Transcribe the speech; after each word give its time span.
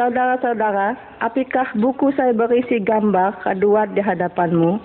Saudara-saudara, 0.00 0.96
apakah 1.20 1.76
buku 1.76 2.08
saya 2.16 2.32
berisi 2.32 2.80
gambar 2.80 3.36
kedua 3.44 3.84
di 3.92 4.00
hadapanmu? 4.00 4.80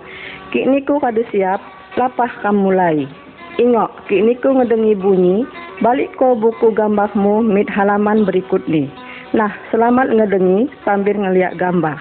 Kini 0.52 0.84
ku 0.84 1.00
kadu 1.00 1.24
siap, 1.32 1.63
lapah 1.96 2.27
kamu 2.44 2.68
mulai. 2.68 3.08
Ingok, 3.55 4.12
kini 4.12 4.36
ku 4.44 4.52
ngedengi 4.52 4.91
bunyi, 5.00 5.48
balik 5.80 6.12
ko 6.20 6.36
buku 6.36 6.76
gambarmu 6.76 7.48
mit 7.48 7.72
halaman 7.72 8.27
berikut 8.27 8.60
ni. 8.68 8.91
Nah, 9.36 9.52
selamat 9.68 10.16
ngedengi 10.16 10.72
sambil 10.88 11.20
ngeliat 11.20 11.60
gambar. 11.60 12.00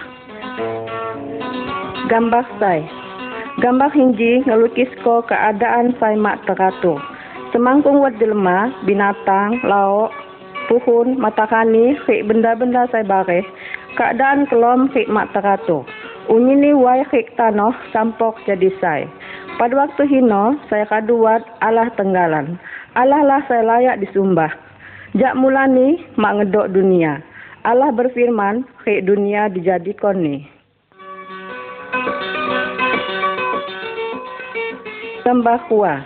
Gambar 2.07 2.47
saya. 2.62 2.87
Gambar 3.59 3.91
hinji 3.91 4.47
ngelukis 4.47 4.87
ko 5.02 5.19
keadaan 5.27 5.98
saya 5.98 6.15
mak 6.15 6.47
teratur. 6.47 7.02
Semangkung 7.51 7.98
wat 7.98 8.15
jelma, 8.23 8.70
binatang, 8.87 9.59
lauk, 9.66 10.15
puhun, 10.70 11.19
matahani, 11.19 11.98
hik 12.07 12.23
benda-benda 12.30 12.87
saya 12.95 13.02
bareh, 13.02 13.43
keadaan 13.98 14.46
kelom 14.46 14.87
hik 14.95 15.10
mak 15.10 15.35
teratur. 15.35 15.82
Unyi 16.30 16.55
ni 16.55 16.71
wai 16.71 17.02
hik 17.10 17.35
tanoh 17.35 17.74
campok 17.91 18.38
jadi 18.46 18.71
saya. 18.79 19.10
Pada 19.59 19.74
waktu 19.74 20.07
hino, 20.07 20.54
saya 20.71 20.87
kaduat 20.87 21.43
Allah 21.66 21.91
tenggalan. 21.98 22.63
Allah 22.95 23.26
lah 23.26 23.43
saya 23.51 23.66
layak 23.66 24.07
disumbah. 24.07 24.63
Jak 25.15 25.38
mula 25.38 25.70
ni, 25.70 26.02
mak 26.18 26.43
ngedok 26.43 26.74
dunia. 26.74 27.23
Allah 27.62 27.95
berfirman, 27.95 28.66
hik 28.82 29.07
dunia 29.07 29.46
dijadikan 29.46 30.18
ni. 30.18 30.43
Gambar 35.23 35.70
kuah. 35.70 36.02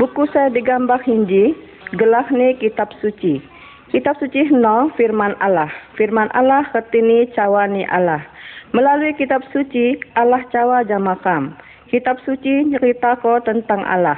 Buku 0.00 0.24
saya 0.32 0.48
digambar 0.48 1.04
hinji, 1.04 1.52
gelah 2.00 2.24
ni 2.32 2.56
kitab 2.56 2.96
suci. 3.04 3.44
Kitab 3.92 4.16
suci 4.24 4.48
no 4.48 4.88
firman 4.96 5.36
Allah. 5.44 5.68
Firman 6.00 6.32
Allah 6.32 6.64
ketini 6.72 7.28
cawani 7.36 7.84
Allah. 7.92 8.24
Melalui 8.72 9.12
kitab 9.20 9.44
suci, 9.52 10.00
Allah 10.16 10.40
cawa 10.48 10.80
jamakam. 10.88 11.52
Kitab 11.92 12.24
suci 12.24 12.72
cerita 12.72 13.20
ko 13.20 13.36
tentang 13.44 13.84
Allah. 13.84 14.16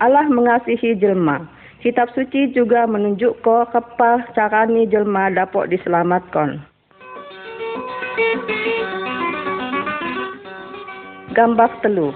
Allah 0.00 0.24
mengasihi 0.24 0.96
jelma. 0.96 1.44
Kitab 1.84 2.08
suci 2.16 2.48
juga 2.56 2.88
menunjuk 2.88 3.44
ko 3.44 3.68
kepa 3.68 4.32
carani 4.32 4.88
jelma 4.88 5.28
dapat 5.28 5.68
diselamatkan. 5.68 6.64
Gambar 11.36 11.68
telu. 11.84 12.08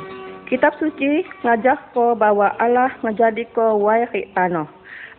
Kitab 0.48 0.72
suci 0.80 1.20
ngajak 1.44 1.92
ko 1.92 2.16
bahwa 2.16 2.48
Allah 2.56 2.96
ngajadi 3.04 3.44
ko 3.52 3.76
wai 3.76 4.08
tanoh. 4.32 4.64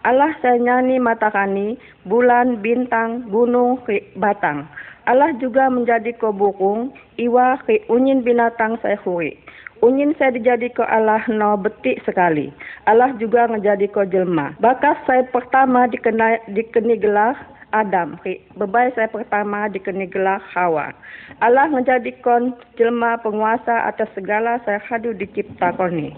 Allah 0.02 0.34
saya 0.42 0.58
nyanyi 0.58 0.98
matahari, 0.98 1.78
bulan, 2.10 2.58
bintang, 2.66 3.30
gunung, 3.30 3.78
batang. 4.18 4.66
Allah 5.06 5.30
juga 5.38 5.70
menjadi 5.70 6.18
ko 6.18 6.34
bukung, 6.34 6.90
iwa, 7.22 7.62
ke 7.70 7.86
unyin 7.86 8.26
binatang 8.26 8.82
hui. 9.06 9.38
Unyin 9.80 10.12
saya 10.20 10.36
dijadi 10.36 10.76
ko 10.76 10.84
Allah 10.84 11.24
no 11.32 11.56
betik 11.56 12.04
sekali. 12.04 12.52
Allah 12.84 13.16
juga 13.16 13.48
menjadi 13.48 13.88
ko 13.88 14.04
jelma. 14.04 14.52
Bakas 14.60 15.00
saya 15.08 15.24
pertama 15.32 15.88
dikena, 15.88 16.36
dikeni 16.52 17.00
gelar 17.00 17.40
Adam. 17.72 18.20
Bebai 18.60 18.92
saya 18.92 19.08
pertama 19.08 19.72
dikeni 19.72 20.04
gelar 20.12 20.44
Hawa. 20.52 20.92
Allah 21.40 21.72
menjadikan 21.72 22.52
jelma 22.76 23.24
penguasa 23.24 23.88
atas 23.88 24.12
segala 24.20 24.60
saya 24.68 24.84
hadu 24.84 25.16
diciptakan 25.16 25.96
ni. 25.96 26.10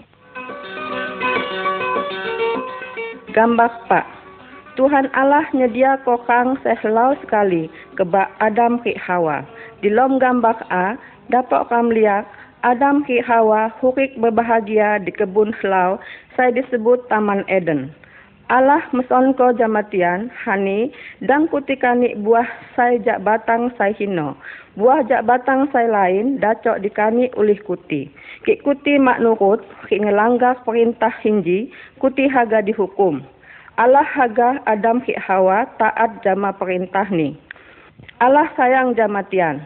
Gambar 3.30 3.70
Pak. 3.86 4.06
Tuhan 4.74 5.06
Allah 5.14 5.46
nyedia 5.54 6.02
kokang 6.02 6.58
sehlau 6.66 7.14
sekali 7.22 7.70
kebak 7.94 8.26
Adam 8.42 8.82
ki 8.82 8.98
Hawa. 8.98 9.46
Di 9.84 9.92
lom 9.92 10.18
gambar 10.18 10.58
A, 10.72 10.98
dapat 11.30 11.68
kam 11.70 11.92
lihat 11.94 12.26
Adam 12.62 13.02
ki 13.02 13.18
Hawa 13.26 13.74
hurik 13.82 14.14
berbahagia 14.22 15.02
di 15.02 15.10
kebun 15.10 15.50
selau 15.58 15.98
saya 16.38 16.54
disebut 16.54 17.10
Taman 17.10 17.42
Eden. 17.50 17.90
Allah 18.46 18.86
meson 18.94 19.34
ko 19.34 19.50
jamatian, 19.50 20.30
hani, 20.46 20.94
dan 21.26 21.50
kutikani 21.50 22.14
buah 22.22 22.46
sai 22.78 23.02
jak 23.02 23.18
batang 23.26 23.74
sai 23.74 23.90
hino. 23.98 24.38
Buah 24.78 25.02
jak 25.10 25.26
batang 25.26 25.66
sai 25.74 25.90
lain, 25.90 26.38
dacok 26.38 26.78
dikani 26.86 27.34
ulih 27.34 27.58
kuti. 27.66 28.06
Kik 28.46 28.62
kuti 28.62 28.94
mak 28.94 29.18
nurut, 29.18 29.64
kik 29.90 29.98
ngelanggar 30.04 30.62
perintah 30.62 31.10
hinji, 31.24 31.72
kuti 31.98 32.30
haga 32.30 32.62
dihukum. 32.62 33.26
Allah 33.74 34.06
haga 34.06 34.62
Adam 34.70 35.02
kik 35.02 35.18
Hawa 35.18 35.66
taat 35.82 36.22
jama 36.22 36.54
perintah 36.54 37.10
ni. 37.10 37.34
Allah 38.22 38.46
sayang 38.54 38.94
jamatian. 38.94 39.64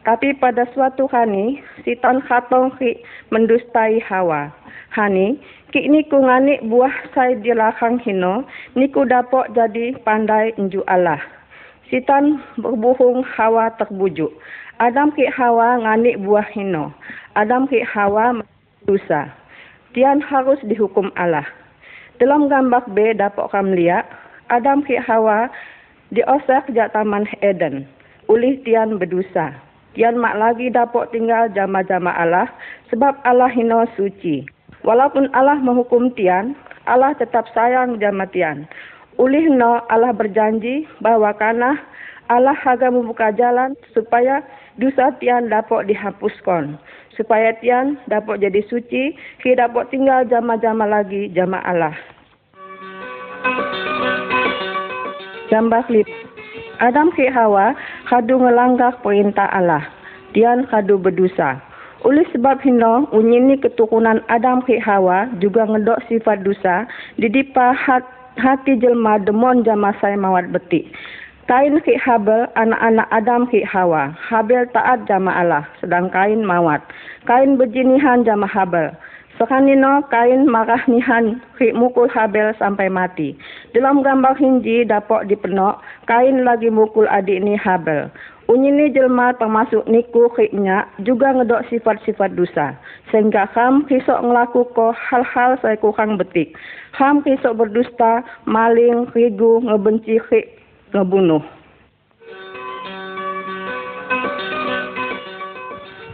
Tapi 0.00 0.32
pada 0.40 0.64
suatu 0.72 1.04
hari, 1.12 1.60
sitan 1.84 2.24
khatong 2.24 2.72
kik 2.80 3.04
mendustai 3.28 4.00
Hawa. 4.00 4.48
Hani, 4.90 5.38
Kik 5.70 5.86
ni 5.86 6.02
ku 6.10 6.18
ngani 6.18 6.66
buah 6.66 7.14
sai 7.14 7.38
di 7.38 7.54
lakang 7.54 8.02
hino, 8.02 8.42
ni 8.74 8.90
ku 8.90 9.06
dapat 9.06 9.54
jadi 9.54 9.94
pandai 10.02 10.50
inju 10.58 10.82
Allah. 10.90 11.22
Sitan 11.86 12.42
berbuhung 12.58 13.22
hawa 13.22 13.70
terbujuk. 13.78 14.34
Adam 14.82 15.14
ki 15.14 15.30
hawa 15.30 15.78
ngani 15.78 16.18
buah 16.18 16.42
hino. 16.50 16.90
Adam 17.38 17.70
ki 17.70 17.86
hawa 17.86 18.42
dosa. 18.82 19.30
Tian 19.94 20.18
harus 20.18 20.58
dihukum 20.66 21.14
Allah. 21.14 21.46
Dalam 22.18 22.50
gambar 22.50 22.90
B 22.90 23.14
dapat 23.14 23.46
kam 23.54 23.70
lihat, 23.70 24.10
Adam 24.50 24.82
ki 24.82 24.98
hawa 25.06 25.54
diosak 26.10 26.66
jak 26.74 26.90
taman 26.90 27.30
Eden. 27.46 27.86
Ulih 28.26 28.58
tian 28.66 28.98
berdosa. 28.98 29.54
Tian 29.90 30.22
mak 30.22 30.38
lagi 30.38 30.70
dapat 30.70 31.10
tinggal 31.10 31.50
jama-jama 31.50 32.14
Allah 32.14 32.46
sebab 32.94 33.18
Allah 33.26 33.50
hino 33.50 33.82
suci. 33.98 34.46
Walaupun 34.86 35.26
Allah 35.34 35.58
menghukum 35.58 36.14
Tian, 36.14 36.54
Allah 36.86 37.10
tetap 37.18 37.50
sayang 37.52 37.98
jama 37.98 38.24
Tian. 38.30 38.70
Ulih 39.18 39.50
no 39.52 39.82
Allah 39.92 40.14
berjanji 40.14 40.86
bahwa 41.02 41.34
karena 41.36 41.76
Allah 42.30 42.54
haga 42.54 42.88
membuka 42.88 43.34
jalan 43.34 43.74
supaya 43.90 44.40
dosa 44.78 45.10
Tian 45.18 45.50
dapat 45.50 45.90
dihapuskan. 45.90 46.78
Supaya 47.18 47.52
Tian 47.58 47.98
dapat 48.06 48.40
jadi 48.40 48.62
suci, 48.70 49.12
kita 49.42 49.68
dapat 49.68 49.90
tinggal 49.90 50.24
jama-jama 50.30 50.86
lagi 50.86 51.28
jama 51.34 51.58
Allah. 51.66 51.92
Gambar 55.50 55.82
klip. 55.90 56.06
Adam 56.80 57.12
ke 57.12 57.28
Hawa 57.28 57.76
kadu 58.08 58.40
ngelanggar 58.40 58.96
perintah 59.04 59.46
Allah. 59.52 59.84
Tian 60.32 60.64
kadu 60.72 60.96
berdosa. 60.96 61.60
Oleh 62.00 62.24
sebab 62.32 62.64
hino, 62.64 63.04
unyini 63.12 63.60
keturunan 63.60 64.24
Adam 64.32 64.64
ke 64.64 64.80
Hawa 64.80 65.28
juga 65.36 65.68
ngedok 65.68 66.00
sifat 66.08 66.40
dosa, 66.40 66.88
didipa 67.20 67.76
hat, 67.76 68.00
hati 68.40 68.80
jelma 68.80 69.20
demon 69.20 69.60
jama 69.60 69.92
saya 70.00 70.16
mawat 70.16 70.48
betik. 70.48 70.88
Kain 71.44 71.76
ke 71.82 71.98
Habel, 72.00 72.46
anak-anak 72.56 73.10
Adam 73.10 73.44
ke 73.50 73.60
Hawa. 73.66 74.16
Habel 74.16 74.64
taat 74.70 75.04
jama 75.10 75.34
Allah, 75.34 75.66
sedang 75.82 76.08
kain 76.08 76.40
mawat. 76.46 76.80
Kain 77.28 77.58
berjinihan 77.60 78.24
jama 78.24 78.48
Habel. 78.48 78.94
Sekanino 79.40 80.04
kain 80.12 80.44
marah 80.44 80.84
nihan 80.84 81.40
ke 81.56 81.72
mukul 81.72 82.12
Habel 82.12 82.52
sampai 82.60 82.92
mati. 82.92 83.32
Dalam 83.72 84.04
gambar 84.04 84.36
hinji 84.36 84.84
dapat 84.84 85.32
dipenok, 85.32 85.80
kain 86.04 86.44
lagi 86.44 86.68
mukul 86.68 87.08
adik 87.08 87.40
ni 87.40 87.56
Habel. 87.56 88.12
Unyini 88.52 88.92
jelma 88.92 89.32
termasuk 89.40 89.88
niku 89.88 90.28
khiknya 90.36 90.84
juga 91.08 91.32
ngedok 91.32 91.72
sifat-sifat 91.72 92.36
dosa. 92.36 92.76
Sehingga 93.08 93.48
ham 93.56 93.88
kisok 93.88 94.20
ngelaku 94.20 94.68
ko 94.76 94.92
hal-hal 94.92 95.56
saya 95.64 95.80
kurang 95.80 96.20
betik. 96.20 96.52
Ham 97.00 97.24
kisok 97.24 97.64
berdusta, 97.64 98.20
maling, 98.44 99.08
rigu, 99.16 99.64
ngebenci 99.64 100.20
khik, 100.20 100.52
ngebunuh. 100.92 101.40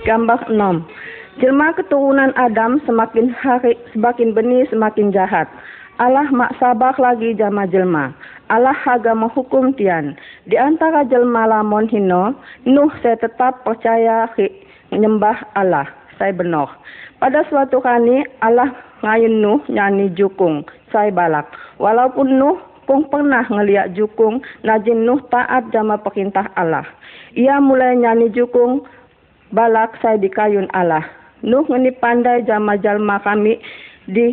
Gambar 0.06 0.46
6. 0.46 1.05
Jelma 1.36 1.68
keturunan 1.76 2.32
Adam 2.32 2.80
semakin 2.88 3.28
hari, 3.28 3.76
semakin 3.92 4.32
benih 4.32 4.64
semakin 4.72 5.12
jahat. 5.12 5.44
Allah 6.00 6.24
mak 6.32 6.56
sabar 6.56 6.96
lagi 6.96 7.36
jama 7.36 7.68
jelma. 7.68 8.16
Allah 8.48 8.72
haga 8.72 9.12
menghukum 9.12 9.76
tian. 9.76 10.16
Di 10.48 10.56
antara 10.56 11.04
jelma 11.04 11.44
lamon 11.44 11.92
hino, 11.92 12.32
Nuh 12.64 12.88
saya 13.04 13.20
tetap 13.20 13.68
percaya 13.68 14.32
menyembah 14.88 15.44
Allah. 15.52 15.84
Saya 16.16 16.32
benar. 16.32 16.72
Pada 17.20 17.44
suatu 17.52 17.84
kali 17.84 18.24
Allah 18.40 18.72
ngayun 19.04 19.36
Nuh 19.36 19.60
nyanyi 19.68 20.16
jukung. 20.16 20.64
Saya 20.88 21.12
balak. 21.12 21.52
Walaupun 21.76 22.32
Nuh 22.32 22.56
kung 22.88 23.12
pernah 23.12 23.44
ngeliat 23.44 23.92
jukung 23.92 24.40
najin 24.64 25.04
Nuh 25.04 25.20
taat 25.28 25.68
jama 25.68 26.00
perintah 26.00 26.48
Allah. 26.56 26.88
Ia 27.36 27.60
mulai 27.60 27.92
nyanyi 27.92 28.32
jukung 28.32 28.88
balak 29.52 30.00
saya 30.00 30.16
di 30.16 30.32
kayun 30.32 30.72
Allah. 30.72 31.04
Nuh 31.44 31.68
ngeni 31.68 31.92
pandai 32.00 32.48
jama 32.48 32.80
jalma 32.80 33.20
kami 33.20 33.60
di 34.08 34.32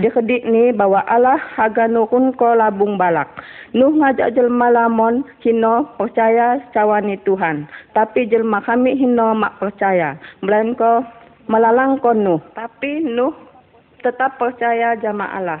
dikedik 0.00 0.48
ni 0.48 0.72
bahwa 0.72 1.04
Allah 1.04 1.36
haga 1.36 1.84
nukun 1.84 2.32
ko 2.32 2.56
labung 2.56 2.96
balak. 2.96 3.28
Nuh 3.76 3.92
ngajak 3.92 4.32
jelma 4.32 4.72
lamon 4.72 5.20
hino 5.44 5.84
percaya 6.00 6.64
cawani 6.72 7.20
Tuhan. 7.28 7.68
Tapi 7.92 8.24
jelma 8.32 8.64
kami 8.64 8.96
hino 8.96 9.36
mak 9.36 9.60
percaya. 9.60 10.16
Melainko 10.40 11.04
melalang 11.50 12.00
ko 12.00 12.16
Nuh. 12.16 12.40
Tapi 12.56 13.04
Nuh 13.04 13.36
tetap 14.00 14.40
percaya 14.40 14.96
jama 14.96 15.28
Allah. 15.28 15.60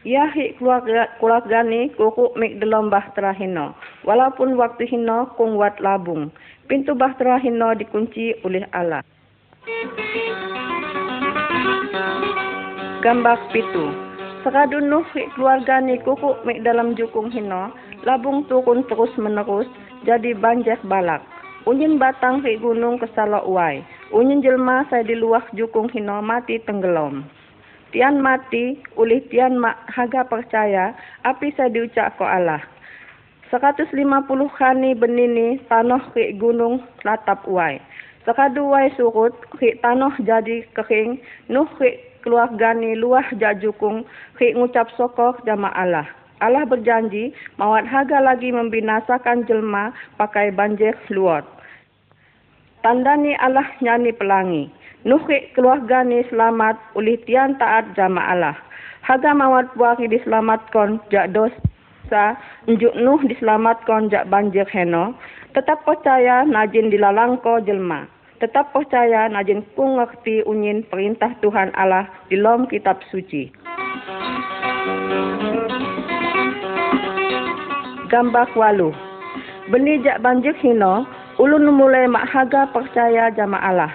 Ya 0.00 0.24
hi 0.32 0.56
keluarga, 0.56 1.12
keluarga 1.20 1.60
ni 1.60 1.92
kuku 1.92 2.32
mik 2.38 2.56
dalam 2.56 2.88
bahtera 2.88 3.36
hino. 3.36 3.76
Walaupun 4.06 4.56
waktu 4.56 4.88
hino 4.88 5.28
kung 5.36 5.60
wat 5.60 5.76
labung. 5.82 6.32
Pintu 6.70 6.96
bahtera 6.96 7.36
hino 7.36 7.76
dikunci 7.76 8.38
oleh 8.46 8.64
Allah. 8.72 9.04
Gambar 13.04 13.36
pitu. 13.52 13.92
Sekadu 14.40 14.80
nuh 14.80 15.04
hi 15.12 15.28
keluarga 15.36 15.84
ni 15.84 16.00
kuku 16.00 16.32
mik 16.48 16.64
dalam 16.64 16.96
jukung 16.96 17.28
hino. 17.28 17.68
Labung 18.08 18.48
turun 18.48 18.88
terus 18.88 19.12
menerus 19.20 19.68
jadi 20.08 20.32
banjir 20.32 20.80
balak. 20.88 21.20
Unyin 21.68 22.00
batang 22.00 22.40
hi 22.40 22.56
gunung 22.56 22.96
kesalok 22.96 23.44
uai. 23.44 23.84
Unyin 24.16 24.40
jelma 24.40 24.88
saya 24.88 25.04
di 25.04 25.12
luah 25.12 25.44
jukung 25.52 25.92
hino 25.92 26.24
mati 26.24 26.56
tenggelam. 26.64 27.28
Tian 27.92 28.16
mati, 28.16 28.80
oleh 28.96 29.20
tian 29.28 29.60
mak 29.60 29.76
haga 29.92 30.24
percaya, 30.24 30.96
api 31.26 31.52
saya 31.52 31.68
diucap 31.68 32.16
ko 32.16 32.24
Allah. 32.24 32.64
150 33.52 33.98
kani 34.56 34.94
benini 34.94 35.58
tanah 35.66 36.14
ke 36.14 36.32
gunung 36.38 36.80
latap 37.04 37.44
uai. 37.50 37.82
Sekadu 38.30 38.70
uai 38.70 38.94
surut, 38.94 39.34
ke 39.58 39.74
tanah 39.82 40.14
jadi 40.22 40.62
kering, 40.78 41.18
nuh 41.50 41.66
ke 41.82 41.98
keluarga 42.22 42.70
ni 42.78 42.94
luah 42.94 43.26
jajukung, 43.34 44.06
ke 44.38 44.54
ngucap 44.54 44.86
sokor 44.94 45.34
jama 45.42 45.66
Allah. 45.74 46.06
Allah 46.38 46.62
berjanji, 46.62 47.34
mawat 47.58 47.90
haga 47.90 48.22
lagi 48.22 48.54
membinasakan 48.54 49.50
jelma 49.50 49.90
pakai 50.14 50.54
banjir 50.54 50.94
luot. 51.10 51.42
Tanda 52.86 53.18
ni 53.18 53.34
Allah 53.34 53.66
nyanyi 53.82 54.14
pelangi. 54.14 54.70
Nuhi 55.02 55.50
keluarga 55.58 56.06
ni 56.06 56.22
selamat 56.30 56.78
oleh 56.94 57.18
tian 57.26 57.58
taat 57.58 57.98
jama 57.98 58.22
Allah. 58.30 58.54
Haga 59.02 59.34
mawat 59.34 59.74
buaki 59.74 60.06
diselamatkan 60.06 61.02
jak 61.10 61.34
dosa, 61.34 62.38
njuk 62.70 62.94
nuh 62.94 63.18
diselamatkan 63.26 64.06
jak 64.06 64.30
banjir 64.30 64.70
heno. 64.70 65.18
Tetap 65.50 65.82
percaya 65.82 66.46
najin 66.46 66.94
dilalang 66.94 67.42
ko 67.42 67.58
jelma. 67.58 68.19
Tetap 68.40 68.72
percaya 68.72 69.28
najin 69.28 69.60
ku 69.76 70.00
ngerti 70.00 70.40
unyin 70.48 70.80
perintah 70.88 71.36
Tuhan 71.44 71.76
Allah 71.76 72.08
di 72.32 72.40
dalam 72.40 72.64
kitab 72.64 73.04
suci. 73.12 73.52
Gambar 78.08 78.48
walu. 78.56 78.96
Benih 79.68 80.00
jak 80.00 80.24
banjir 80.24 80.56
hino, 80.64 81.04
ulun 81.36 81.68
mulai 81.68 82.08
mak 82.08 82.32
haga 82.32 82.64
percaya 82.72 83.28
jama 83.36 83.60
Allah. 83.60 83.92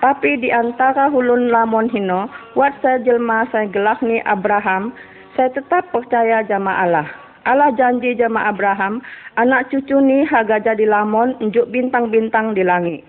Tapi 0.00 0.40
di 0.40 0.48
antara 0.48 1.12
hulun 1.12 1.52
lamon 1.52 1.92
hino, 1.92 2.32
wat 2.56 2.72
saya 2.80 2.96
jelma 3.04 3.44
saya 3.52 3.68
gelak 3.68 4.00
ni 4.00 4.24
Abraham, 4.24 4.96
saya 5.36 5.52
tetap 5.52 5.92
percaya 5.92 6.40
jama 6.48 6.72
Allah. 6.80 7.06
Allah 7.44 7.68
janji 7.76 8.16
jama 8.16 8.48
Abraham, 8.48 9.04
anak 9.36 9.68
cucu 9.68 10.00
ni 10.00 10.24
haga 10.24 10.64
jadi 10.64 10.88
lamon 10.88 11.36
unjuk 11.44 11.68
bintang-bintang 11.68 12.56
di 12.56 12.64
langit. 12.64 13.04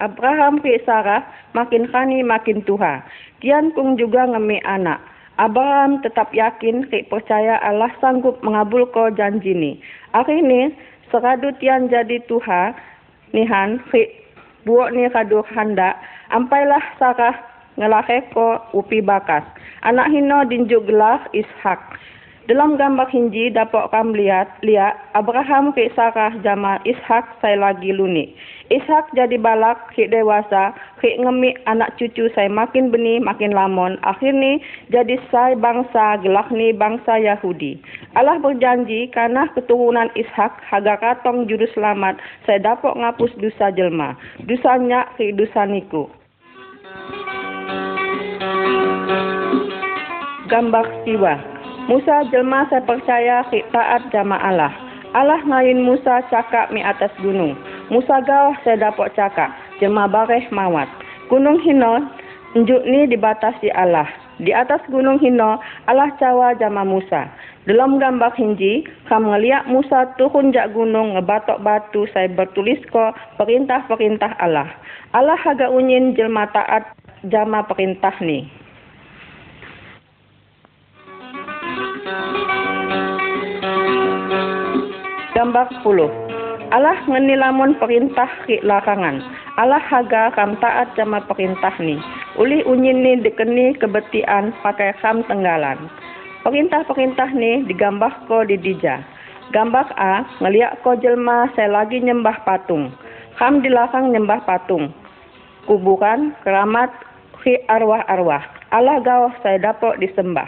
Abraham 0.00 0.64
ke 0.64 0.80
Sarah 0.88 1.22
makin 1.52 1.86
kani 1.92 2.24
makin 2.24 2.64
tuha. 2.64 3.04
Kian 3.44 3.72
kung 3.76 4.00
juga 4.00 4.26
ngemi 4.26 4.58
anak. 4.64 5.00
Abraham 5.36 6.04
tetap 6.04 6.32
yakin 6.36 6.88
ke 6.88 7.04
percaya 7.08 7.56
Allah 7.64 7.92
sanggup 8.00 8.40
mengabul 8.44 8.84
ko 8.92 9.08
janji 9.12 9.56
ni. 9.56 9.72
Akhirnya, 10.12 10.68
seradu 11.08 11.52
tian 11.56 11.88
jadi 11.88 12.20
tuha, 12.28 12.76
nihan 13.32 13.80
ke 13.88 14.10
buok 14.66 14.92
ni 14.92 15.08
kadu 15.08 15.40
handa 15.54 15.96
ampailah 16.28 16.82
sarah 17.00 17.36
ngelake 17.80 18.28
ko 18.36 18.60
upi 18.76 19.00
bakas 19.00 19.46
anak 19.86 20.10
hino 20.12 20.44
dinjuk 20.44 20.84
ishak 21.32 21.80
dalam 22.48 22.74
gambar 22.74 23.06
hinji 23.14 23.54
dapat 23.54 23.94
kam 23.94 24.10
lihat 24.10 24.58
lihat 24.66 24.98
Abraham 25.14 25.70
ke 25.70 25.86
Sarah 25.94 26.34
jama 26.42 26.82
Ishak 26.82 27.38
saya 27.38 27.54
lagi 27.54 27.94
luni. 27.94 28.34
Ishak 28.70 29.10
jadi 29.18 29.34
balak 29.34 29.90
ke 29.98 30.06
dewasa 30.06 30.70
ke 31.02 31.18
ngemi 31.18 31.58
anak 31.66 31.98
cucu 31.98 32.30
saya 32.38 32.46
makin 32.46 32.94
benih 32.94 33.18
makin 33.18 33.50
lamon. 33.50 33.98
Akhirnya 34.06 34.62
jadi 34.94 35.18
saya 35.34 35.58
bangsa 35.58 36.22
gelak 36.22 36.54
ni 36.54 36.70
bangsa 36.70 37.18
Yahudi. 37.18 37.82
Allah 38.14 38.38
berjanji 38.38 39.10
karena 39.10 39.50
keturunan 39.58 40.06
Ishak 40.14 40.62
haga 40.70 40.94
katong 41.02 41.50
juru 41.50 41.66
selamat 41.74 42.22
saya 42.46 42.62
dapat 42.62 42.94
ngapus 42.94 43.34
dosa 43.42 43.74
jelma. 43.74 44.14
Dosanya 44.46 45.10
ke 45.18 45.34
dosa 45.34 45.66
niku. 45.66 46.06
Gambar 50.46 50.86
siwa. 51.02 51.34
Musa 51.90 52.22
jelma 52.30 52.70
saya 52.70 52.86
percaya 52.86 53.42
taat 53.74 54.14
jama 54.14 54.38
Allah. 54.38 54.70
Allah 55.10 55.42
ngayin 55.42 55.82
Musa 55.82 56.22
cakap 56.30 56.70
mi 56.70 56.86
atas 56.86 57.10
gunung. 57.18 57.58
Musa 57.90 58.22
gawah 58.22 58.54
saya 58.62 58.78
dapat 58.78 59.10
cakap. 59.18 59.50
Jelma 59.82 60.06
bareh 60.06 60.46
mawat. 60.54 60.86
Gunung 61.26 61.58
Hino 61.66 61.98
njuk 62.54 62.82
ni 62.86 63.10
dibatasi 63.10 63.70
Allah. 63.74 64.06
Di 64.40 64.54
atas 64.56 64.80
gunung 64.88 65.20
Hino, 65.20 65.60
Allah 65.84 66.10
cawa 66.16 66.56
jama 66.56 66.86
Musa. 66.86 67.28
Dalam 67.68 68.00
gambar 68.00 68.32
hinji, 68.40 68.88
kam 69.04 69.28
ngeliat 69.28 69.68
Musa 69.68 70.16
turun 70.16 70.48
jak 70.48 70.72
gunung 70.72 71.12
ngebatok 71.18 71.60
batu 71.60 72.08
saya 72.16 72.30
bertulis 72.32 72.80
ko 72.88 73.12
perintah-perintah 73.36 74.38
Allah. 74.40 74.70
Allah 75.12 75.36
haga 75.36 75.68
unyin 75.68 76.16
jelma 76.16 76.48
taat 76.54 76.88
jama 77.28 77.66
perintah 77.68 78.16
ni. 78.24 78.48
Gambar 85.36 85.68
10. 85.84 86.29
Allah 86.70 87.02
ngenilamun 87.02 87.82
perintah 87.82 88.30
ki 88.46 88.62
larangan. 88.62 89.18
Allah 89.58 89.82
haga 89.82 90.30
kam 90.38 90.54
taat 90.62 90.94
jama 90.94 91.18
perintah 91.26 91.74
ni. 91.82 91.98
Uli 92.38 92.62
unyin 92.62 93.02
ni 93.02 93.18
dikeni 93.18 93.74
kebetian 93.74 94.54
pakai 94.62 94.94
kam 95.02 95.26
tenggalan. 95.26 95.90
Perintah-perintah 96.46 97.34
ni 97.34 97.66
digambar 97.66 98.22
ko 98.30 98.46
di 98.46 98.54
dija. 98.54 99.02
Gambar 99.50 99.90
A, 99.98 100.22
ngeliak 100.38 100.78
ko 100.86 100.94
jelma 100.94 101.50
saya 101.58 101.74
lagi 101.74 101.98
nyembah 101.98 102.46
patung. 102.46 102.94
Kam 103.34 103.66
dilarang 103.66 104.14
nyembah 104.14 104.46
patung. 104.46 104.94
Kuburan, 105.66 106.38
keramat, 106.46 106.94
ki 107.42 107.66
arwah-arwah. 107.66 108.46
Allah 108.70 109.02
gawah 109.02 109.34
saya 109.42 109.58
dapat 109.58 109.98
disembah. 109.98 110.46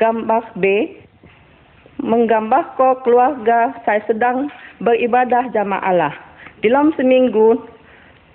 Gambar 0.00 0.56
B, 0.56 0.96
menggambar 2.02 2.74
ko 2.74 2.98
keluarga 3.06 3.72
saya 3.86 4.02
sedang 4.10 4.50
beribadah 4.82 5.48
jama 5.54 5.78
Allah. 5.80 6.12
Dalam 6.60 6.90
seminggu, 6.98 7.56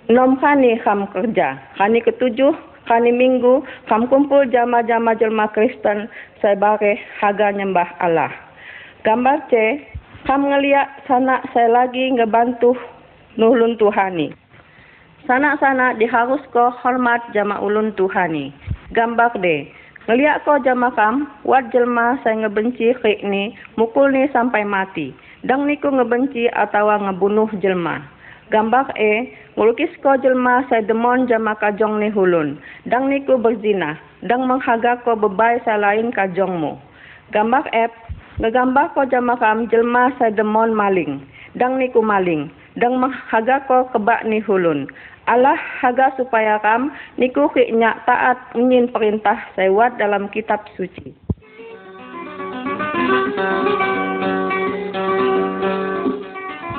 enam 0.08 0.40
kali 0.40 0.80
kam 0.80 1.04
kerja. 1.12 1.60
Kali 1.76 2.00
ketujuh, 2.00 2.56
kali 2.88 3.12
minggu, 3.12 3.60
kam 3.86 4.08
kumpul 4.08 4.48
jama-jama 4.48 5.12
jelma 5.14 5.52
Kristen, 5.52 6.08
saya 6.40 6.56
bare 6.56 6.96
haga 7.20 7.52
nyembah 7.52 7.88
Allah. 8.00 8.32
Gambar 9.04 9.44
C, 9.52 9.84
kam 10.24 10.48
ngeliat 10.48 11.04
sanak 11.04 11.44
saya 11.52 11.68
lagi 11.68 12.08
ngebantu 12.16 12.72
nuhlun 13.36 13.76
Tuhani. 13.76 14.32
Sanak-sanak 15.28 16.00
diharus 16.00 16.40
ko 16.56 16.72
hormat 16.80 17.20
jama 17.36 17.60
ulun 17.60 17.92
Tuhani. 17.92 18.48
Gambar 18.96 19.36
D, 19.44 19.68
Ngeliat 20.08 20.40
ko 20.48 20.56
jamakam, 20.64 21.28
wat 21.44 21.68
jelma 21.68 22.16
saya 22.24 22.48
ngebenci 22.48 22.96
kek 22.96 23.20
ni, 23.28 23.52
mukul 23.76 24.08
ni 24.08 24.24
sampai 24.32 24.64
mati. 24.64 25.12
Dang 25.44 25.68
niku 25.68 25.92
ngebenci 25.92 26.48
atau 26.48 26.88
ngebunuh 26.88 27.52
jelma. 27.60 28.00
Gambar 28.48 28.96
E, 28.96 29.36
ngelukis 29.60 29.92
ko 30.00 30.16
jelma 30.16 30.64
saya 30.72 30.80
demon 30.80 31.28
jama 31.28 31.52
kajong 31.60 32.00
ni 32.00 32.08
hulun. 32.08 32.56
Dang 32.88 33.12
niku 33.12 33.36
berzina. 33.36 34.00
Dang 34.24 34.48
menghaga 34.48 34.96
ko 35.04 35.12
bebai 35.12 35.60
saya 35.68 35.76
lain 35.76 36.08
kajongmu. 36.08 36.80
Gambar 37.28 37.68
F, 37.76 37.92
ngegambar 38.40 38.96
ko 38.96 39.04
jamakam 39.04 39.68
jelma 39.68 40.08
saya 40.16 40.32
demon 40.32 40.72
maling. 40.72 41.20
Dang 41.60 41.76
niku 41.76 42.00
maling. 42.00 42.48
Dang 42.80 42.96
menghaga 42.96 43.60
ko 43.68 43.92
kebak 43.92 44.24
ni 44.24 44.40
hulun. 44.40 44.88
Allah 45.28 45.60
haga 45.84 46.16
supaya 46.16 46.56
kam 46.64 46.88
niku 47.20 47.52
nyak 47.52 48.00
taat 48.08 48.40
unyin 48.56 48.88
perintah 48.88 49.36
sewat 49.52 50.00
dalam 50.00 50.32
kitab 50.32 50.64
suci. 50.72 51.12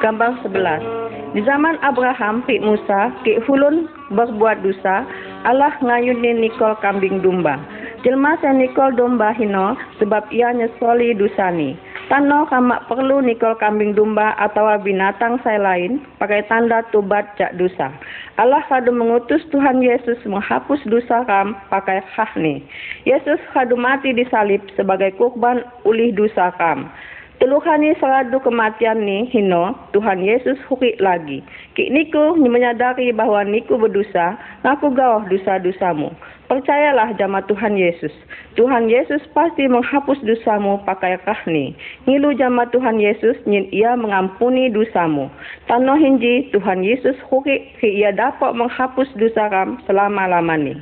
Gambar 0.01 0.41
11 0.41 1.00
Di 1.29 1.46
zaman 1.46 1.77
Abraham, 1.86 2.41
Ki 2.50 2.58
Musa, 2.58 3.13
Ki 3.22 3.38
Hulun 3.46 3.86
berbuat 4.18 4.65
dosa, 4.65 5.06
Allah 5.46 5.77
ngayuni 5.77 6.41
nikol 6.41 6.74
kambing 6.82 7.22
domba. 7.22 7.62
Jelma 8.01 8.34
saya 8.41 8.58
nikol 8.58 8.89
domba 8.98 9.29
hino 9.38 9.77
sebab 10.01 10.25
ia 10.34 10.50
nyesoli 10.58 11.13
dosani. 11.13 11.77
Tano 12.10 12.50
kamak 12.50 12.89
perlu 12.89 13.22
nikol 13.22 13.54
kambing 13.62 13.94
domba 13.94 14.34
atau 14.42 14.66
binatang 14.82 15.38
saya 15.46 15.62
lain 15.62 16.01
pakai 16.18 16.42
tanda 16.50 16.82
tobat 16.89 17.38
jak 17.38 17.54
dosa. 17.54 17.94
Allah 18.42 18.66
kadu 18.66 18.89
mengutus 18.89 19.46
Tuhan 19.54 19.78
Yesus 19.78 20.18
menghapus 20.25 20.82
dosa 20.89 21.22
kam 21.30 21.54
pakai 21.70 22.01
hahni. 22.18 22.66
Yesus 23.06 23.38
kadu 23.54 23.78
mati 23.78 24.10
disalib 24.10 24.58
sebagai 24.74 25.13
kurban 25.22 25.62
ulih 25.86 26.10
dosa 26.18 26.50
kam. 26.58 26.89
Teluhani 27.38 27.94
seradu 28.01 28.42
kematian 28.42 29.06
ni 29.06 29.30
hino 29.30 29.78
Tuhan 29.94 30.25
Yesus 30.25 30.58
hukik 30.66 30.98
lagi. 30.98 31.46
Kik 31.78 31.94
niku 31.94 32.34
menyadari 32.42 33.13
bahwa 33.13 33.46
niku 33.46 33.78
berdosa, 33.78 34.34
ngaku 34.66 34.98
gawah 34.98 35.30
dosa-dosamu. 35.30 36.10
Percayalah 36.50 37.13
jama 37.22 37.46
Tuhan 37.46 37.77
Yesus. 37.77 38.10
Tuhan 38.58 38.89
Yesus 38.89 39.22
pasti 39.38 39.70
menghapus 39.70 40.18
dosamu 40.25 40.82
pakai 40.82 41.22
kahni. 41.22 41.77
Ngilu 42.10 42.34
jama 42.41 42.65
Tuhan 42.74 42.98
Yesus 42.98 43.38
nyin 43.46 43.70
ia 43.70 43.94
mengampuni 43.94 44.74
dosamu. 44.74 45.29
Tano 45.70 45.94
hinji 45.94 46.50
Tuhan 46.50 46.82
Yesus 46.82 47.13
hukik 47.29 47.77
ia 47.86 48.10
dapat 48.10 48.58
menghapus 48.58 49.06
dosa 49.22 49.46
ram 49.46 49.77
selama-lamani. 49.86 50.82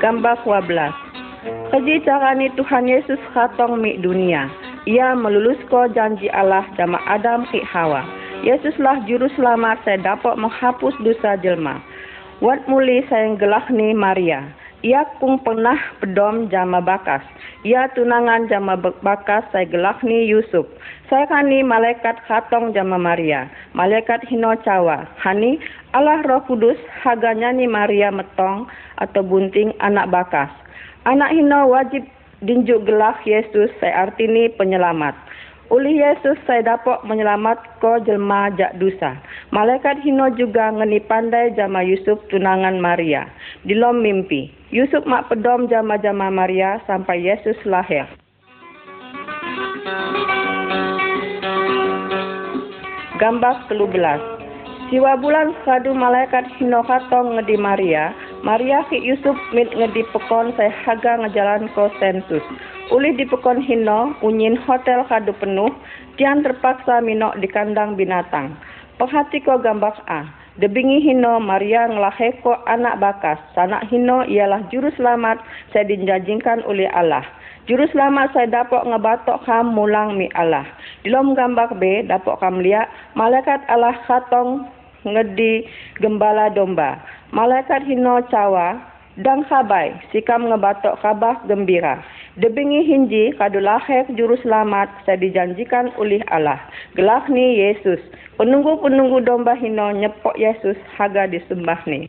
Gambar 0.00 0.40
12 0.48 1.08
Keji 1.68 2.00
carani 2.08 2.48
Tuhan 2.56 2.88
Yesus 2.88 3.20
khatong 3.36 3.84
mi 3.84 4.00
dunia. 4.00 4.48
Ia 4.88 5.12
melulusko 5.12 5.92
janji 5.92 6.32
Allah 6.32 6.64
jama 6.80 6.96
Adam 7.04 7.44
ki 7.52 7.60
Hawa. 7.68 8.17
Yesuslah 8.46 9.02
juru 9.10 9.26
selamat 9.34 9.82
saya 9.82 10.14
dapat 10.14 10.38
menghapus 10.38 10.94
dosa 11.02 11.34
jelma. 11.42 11.82
Wat 12.38 12.62
muli 12.70 13.02
saya 13.10 13.34
gelah 13.34 13.66
ni 13.66 13.90
Maria. 13.90 14.46
Ia 14.86 15.02
kung 15.18 15.42
pernah 15.42 15.74
pedom 15.98 16.46
jama 16.46 16.78
bakas. 16.78 17.18
Ia 17.66 17.90
tunangan 17.98 18.46
jama 18.46 18.78
bakas 18.78 19.42
saya 19.50 19.66
gelah 19.66 19.98
ni 20.06 20.30
Yusuf. 20.30 20.70
Saya 21.10 21.26
kani 21.26 21.66
malaikat 21.66 22.14
khatong 22.30 22.70
jama 22.70 22.94
Maria. 22.94 23.50
Malaikat 23.74 24.22
hino 24.30 24.54
cawa. 24.62 25.02
Hani 25.18 25.58
Allah 25.90 26.22
roh 26.22 26.38
kudus 26.46 26.78
haganya 27.02 27.50
ni 27.50 27.66
Maria 27.66 28.14
metong 28.14 28.70
atau 29.02 29.26
bunting 29.26 29.74
anak 29.82 30.14
bakas. 30.14 30.54
Anak 31.10 31.34
hino 31.34 31.74
wajib 31.74 32.06
dinjuk 32.46 32.86
gelah 32.86 33.18
Yesus 33.26 33.74
saya 33.82 34.06
artini 34.06 34.46
penyelamat. 34.54 35.27
Oleh 35.68 36.00
Yesus 36.00 36.40
saya 36.48 36.64
dapat 36.64 37.04
menyelamat 37.04 37.60
ko 37.84 38.00
jelma 38.00 38.48
jak 38.56 38.80
dosa. 38.80 39.20
Malaikat 39.52 40.00
hino 40.00 40.32
juga 40.32 40.72
ngeni 40.72 40.96
pandai 41.04 41.52
jama 41.52 41.84
Yusuf 41.84 42.16
tunangan 42.32 42.80
Maria. 42.80 43.28
Di 43.68 43.76
lom 43.76 44.00
mimpi. 44.00 44.48
Yusuf 44.72 45.04
mak 45.04 45.28
pedom 45.28 45.68
jama-jama 45.68 46.32
Maria 46.32 46.80
sampai 46.88 47.20
Yesus 47.20 47.56
lahir. 47.68 48.08
Gambar 53.20 53.68
13 53.68 54.88
Siwa 54.88 55.20
bulan 55.20 55.52
sadu 55.68 55.92
malaikat 55.92 56.48
hino 56.56 56.80
katong 56.80 57.36
ngedi 57.36 57.60
Maria, 57.60 58.16
Maria 58.40 58.80
ki 58.88 59.04
Yusuf 59.04 59.36
mit 59.52 59.68
ngedi 59.76 60.00
pekon 60.16 60.48
saya 60.56 60.72
haga 60.80 61.20
ngejalan 61.20 61.68
ko 61.76 61.92
sensus. 62.00 62.40
Uli 62.88 63.12
di 63.20 63.28
pekon 63.28 63.60
hino, 63.60 64.16
unyin 64.24 64.56
hotel 64.64 65.04
kadu 65.12 65.36
penuh, 65.36 65.68
tian 66.16 66.40
terpaksa 66.40 67.04
minok 67.04 67.36
di 67.36 67.44
kandang 67.44 68.00
binatang. 68.00 68.56
Perhati 68.96 69.44
ko 69.44 69.60
gambar 69.60 69.92
A. 70.08 70.24
Debingi 70.56 71.04
hino 71.04 71.36
Maria 71.36 71.84
ngelahe 71.84 72.40
ko 72.40 72.56
anak 72.64 72.96
bakas. 72.96 73.36
Sanak 73.52 73.92
hino 73.92 74.24
ialah 74.24 74.64
juru 74.72 74.88
selamat 74.96 75.36
saya 75.70 75.84
dijanjikan 75.84 76.64
oleh 76.64 76.88
Allah. 76.96 77.22
Juru 77.68 77.84
selamat 77.92 78.32
saya 78.32 78.48
dapat 78.48 78.80
ngebatok 78.88 79.44
kam 79.44 79.76
mulang 79.76 80.16
mi 80.16 80.32
Allah. 80.32 80.64
Di 81.04 81.12
lom 81.12 81.36
gambar 81.36 81.76
B 81.76 82.08
dapat 82.08 82.40
kam 82.40 82.64
lihat 82.64 82.88
malaikat 83.12 83.68
Allah 83.68 84.00
katong 84.08 84.64
ngedi 85.04 85.68
gembala 86.00 86.48
domba. 86.50 87.04
Malaikat 87.36 87.84
hino 87.84 88.24
cawa 88.32 88.80
dan 89.20 89.44
khabai 89.44 89.92
sikam 90.10 90.48
ngebatok 90.48 90.96
khabah 91.04 91.44
gembira. 91.44 92.00
Debingi 92.38 92.86
hinji 92.86 93.34
kadu 93.34 93.58
lahir 93.58 94.06
juru 94.14 94.38
selamat 94.46 94.86
saya 95.02 95.18
dijanjikan 95.18 95.90
oleh 95.98 96.22
Allah. 96.30 96.62
Gelah 96.94 97.26
ni 97.26 97.58
Yesus. 97.58 97.98
Penunggu-penunggu 98.38 99.26
domba 99.26 99.58
hino 99.58 99.90
nyepok 99.90 100.38
Yesus 100.38 100.78
haga 100.94 101.26
disembah 101.26 101.82
ni. 101.90 102.06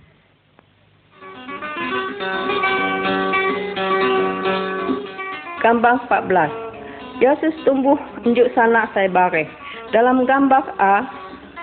Gambar 5.66 5.98
14 6.06 7.26
Yesus 7.26 7.58
tumbuh 7.66 7.98
unjuk 8.22 8.54
sanak 8.54 8.94
saya 8.94 9.10
bareh. 9.10 9.50
Dalam 9.90 10.30
gambar 10.30 10.78
A, 10.78 11.10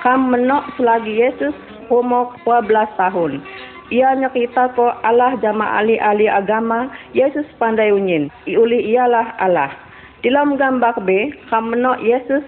kam 0.03 0.35
menok 0.35 0.75
selagi 0.75 1.15
Yesus 1.15 1.55
umur 1.87 2.35
12 2.43 2.67
tahun. 2.99 3.39
Ia 3.87 4.19
nyakita 4.19 4.75
ko 4.75 4.91
Allah 5.07 5.39
jama 5.39 5.79
ali-ali 5.79 6.27
agama, 6.27 6.91
Yesus 7.15 7.47
pandai 7.63 7.95
unyin. 7.95 8.35
Iuli 8.43 8.83
ialah 8.91 9.39
Allah. 9.39 9.71
Dalam 10.27 10.59
gambar 10.59 11.07
B, 11.07 11.31
kam 11.47 11.71
menok 11.71 12.03
Yesus 12.03 12.43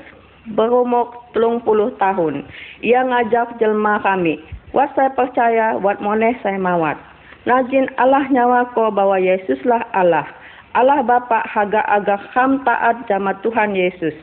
berumur 0.58 1.14
30 1.38 1.94
tahun. 2.02 2.42
Ia 2.82 3.06
ngajak 3.06 3.62
jelma 3.62 4.02
kami. 4.02 4.42
Wat 4.74 4.90
saya 4.98 5.14
percaya, 5.14 5.78
wat 5.78 6.02
moneh 6.02 6.34
saya 6.42 6.58
mawat. 6.58 6.98
Najin 7.46 7.86
Allah 8.02 8.26
nyawa 8.34 8.74
ko 8.74 8.90
bahwa 8.90 9.22
Yesuslah 9.22 9.86
Allah. 9.94 10.26
Allah 10.74 11.06
Bapa 11.06 11.46
haga 11.46 11.86
agak 11.86 12.20
ham 12.34 12.66
taat 12.66 13.06
jama 13.06 13.38
Tuhan 13.46 13.78
Yesus. 13.78 14.16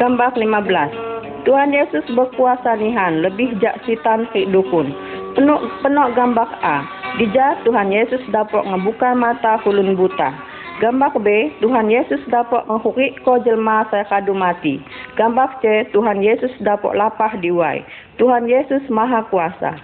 Gambar 0.00 0.34
15 0.34 1.11
Tuhan 1.42 1.74
Yesus 1.74 2.06
berkuasa 2.14 2.78
nihan 2.78 3.18
lebih 3.18 3.58
jak 3.58 3.82
sitan 3.82 4.30
ke 4.30 4.46
dukun. 4.46 4.94
Penuk 5.34 5.58
penuk 5.82 6.14
gambar 6.14 6.46
A. 6.62 6.86
Dija 7.18 7.58
Tuhan 7.66 7.90
Yesus 7.90 8.22
dapat 8.30 8.62
ngebuka 8.62 9.10
mata 9.18 9.58
hulun 9.66 9.98
buta. 9.98 10.30
Gambar 10.78 11.18
B, 11.18 11.28
Tuhan 11.62 11.90
Yesus 11.90 12.22
dapat 12.30 12.66
menghukik 12.66 13.18
ko 13.26 13.38
jelma 13.42 13.86
saya 13.90 14.06
kadu 14.06 14.34
mati. 14.34 14.82
Gambar 15.18 15.58
C, 15.62 15.86
Tuhan 15.90 16.22
Yesus 16.22 16.50
dapat 16.62 16.94
lapah 16.94 17.38
diwai. 17.38 17.82
Tuhan 18.22 18.46
Yesus 18.46 18.82
maha 18.90 19.26
kuasa. 19.30 19.78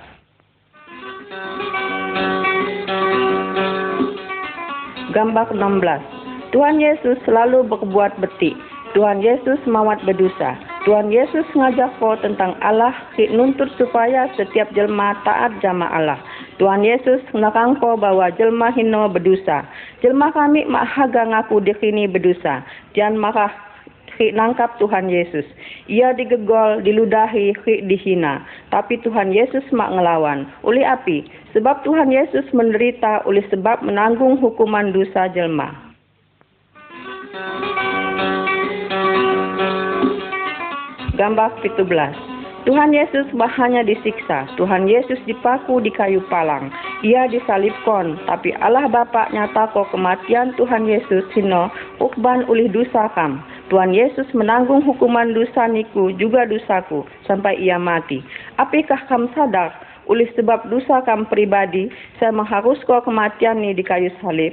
Gambar 5.10 5.50
16 5.54 6.54
Tuhan 6.54 6.76
Yesus 6.78 7.18
selalu 7.26 7.66
berbuat 7.66 8.18
betik. 8.22 8.54
Tuhan 8.94 9.20
Yesus 9.20 9.58
mawat 9.66 10.00
berdosa. 10.06 10.67
Tuhan 10.88 11.12
Yesus 11.12 11.44
ngajak 11.52 12.00
kau 12.00 12.16
tentang 12.24 12.56
Allah, 12.64 12.96
nuntut 13.36 13.68
supaya 13.76 14.24
setiap 14.40 14.72
jelma 14.72 15.20
taat 15.20 15.60
jama 15.60 15.84
Allah. 15.84 16.16
Tuhan 16.56 16.80
Yesus 16.80 17.20
nakang 17.36 17.76
kau 17.76 18.00
bahwa 18.00 18.32
jelma 18.32 18.72
hino 18.72 19.04
berdosa. 19.12 19.68
Jelma 20.00 20.32
kami 20.32 20.64
mak 20.64 20.88
haga 20.88 21.28
ngaku 21.28 21.60
dikini 21.60 22.08
berdosa. 22.08 22.64
Jangan 22.96 23.20
marah 23.20 23.52
hik 24.16 24.32
nangkap 24.32 24.80
Tuhan 24.80 25.12
Yesus. 25.12 25.44
Ia 25.92 26.16
digegol, 26.16 26.80
diludahi, 26.80 27.52
hik 27.68 27.84
dihina. 27.84 28.48
Tapi 28.72 28.96
Tuhan 29.04 29.36
Yesus 29.36 29.68
mak 29.76 29.92
ngelawan. 29.92 30.48
Uli 30.64 30.88
api? 30.88 31.28
Sebab 31.52 31.84
Tuhan 31.84 32.08
Yesus 32.08 32.48
menderita 32.56 33.28
oleh 33.28 33.44
sebab 33.52 33.84
menanggung 33.84 34.40
hukuman 34.40 34.88
dosa 34.96 35.28
jelma. 35.36 35.68
Gambar 41.18 41.50
17 41.66 42.38
Tuhan 42.68 42.92
Yesus 42.92 43.24
bahanya 43.32 43.80
disiksa. 43.80 44.44
Tuhan 44.60 44.84
Yesus 44.84 45.16
dipaku 45.24 45.80
di 45.80 45.88
kayu 45.88 46.20
palang. 46.28 46.68
Ia 47.00 47.24
disalibkon. 47.32 48.20
Tapi 48.28 48.52
Allah 48.60 48.84
Bapa 48.92 49.32
nyata 49.32 49.72
ko 49.72 49.88
kematian 49.88 50.52
Tuhan 50.60 50.84
Yesus 50.84 51.24
hino 51.32 51.72
ukban 51.96 52.44
ulih 52.44 52.68
dosa 52.68 53.08
kam. 53.16 53.40
Tuhan 53.72 53.96
Yesus 53.96 54.28
menanggung 54.36 54.84
hukuman 54.84 55.32
dosa 55.32 55.64
niku 55.64 56.12
juga 56.20 56.44
dosaku 56.44 57.08
sampai 57.24 57.56
ia 57.56 57.80
mati. 57.80 58.20
Apakah 58.60 59.00
kam 59.08 59.32
sadar 59.32 59.72
oleh 60.04 60.28
sebab 60.36 60.68
dosa 60.68 61.00
kam 61.08 61.24
pribadi 61.24 61.88
saya 62.20 62.36
mengharus 62.36 62.84
ko 62.84 63.00
kematian 63.00 63.64
ni 63.64 63.72
di 63.72 63.80
kayu 63.80 64.12
salib? 64.20 64.52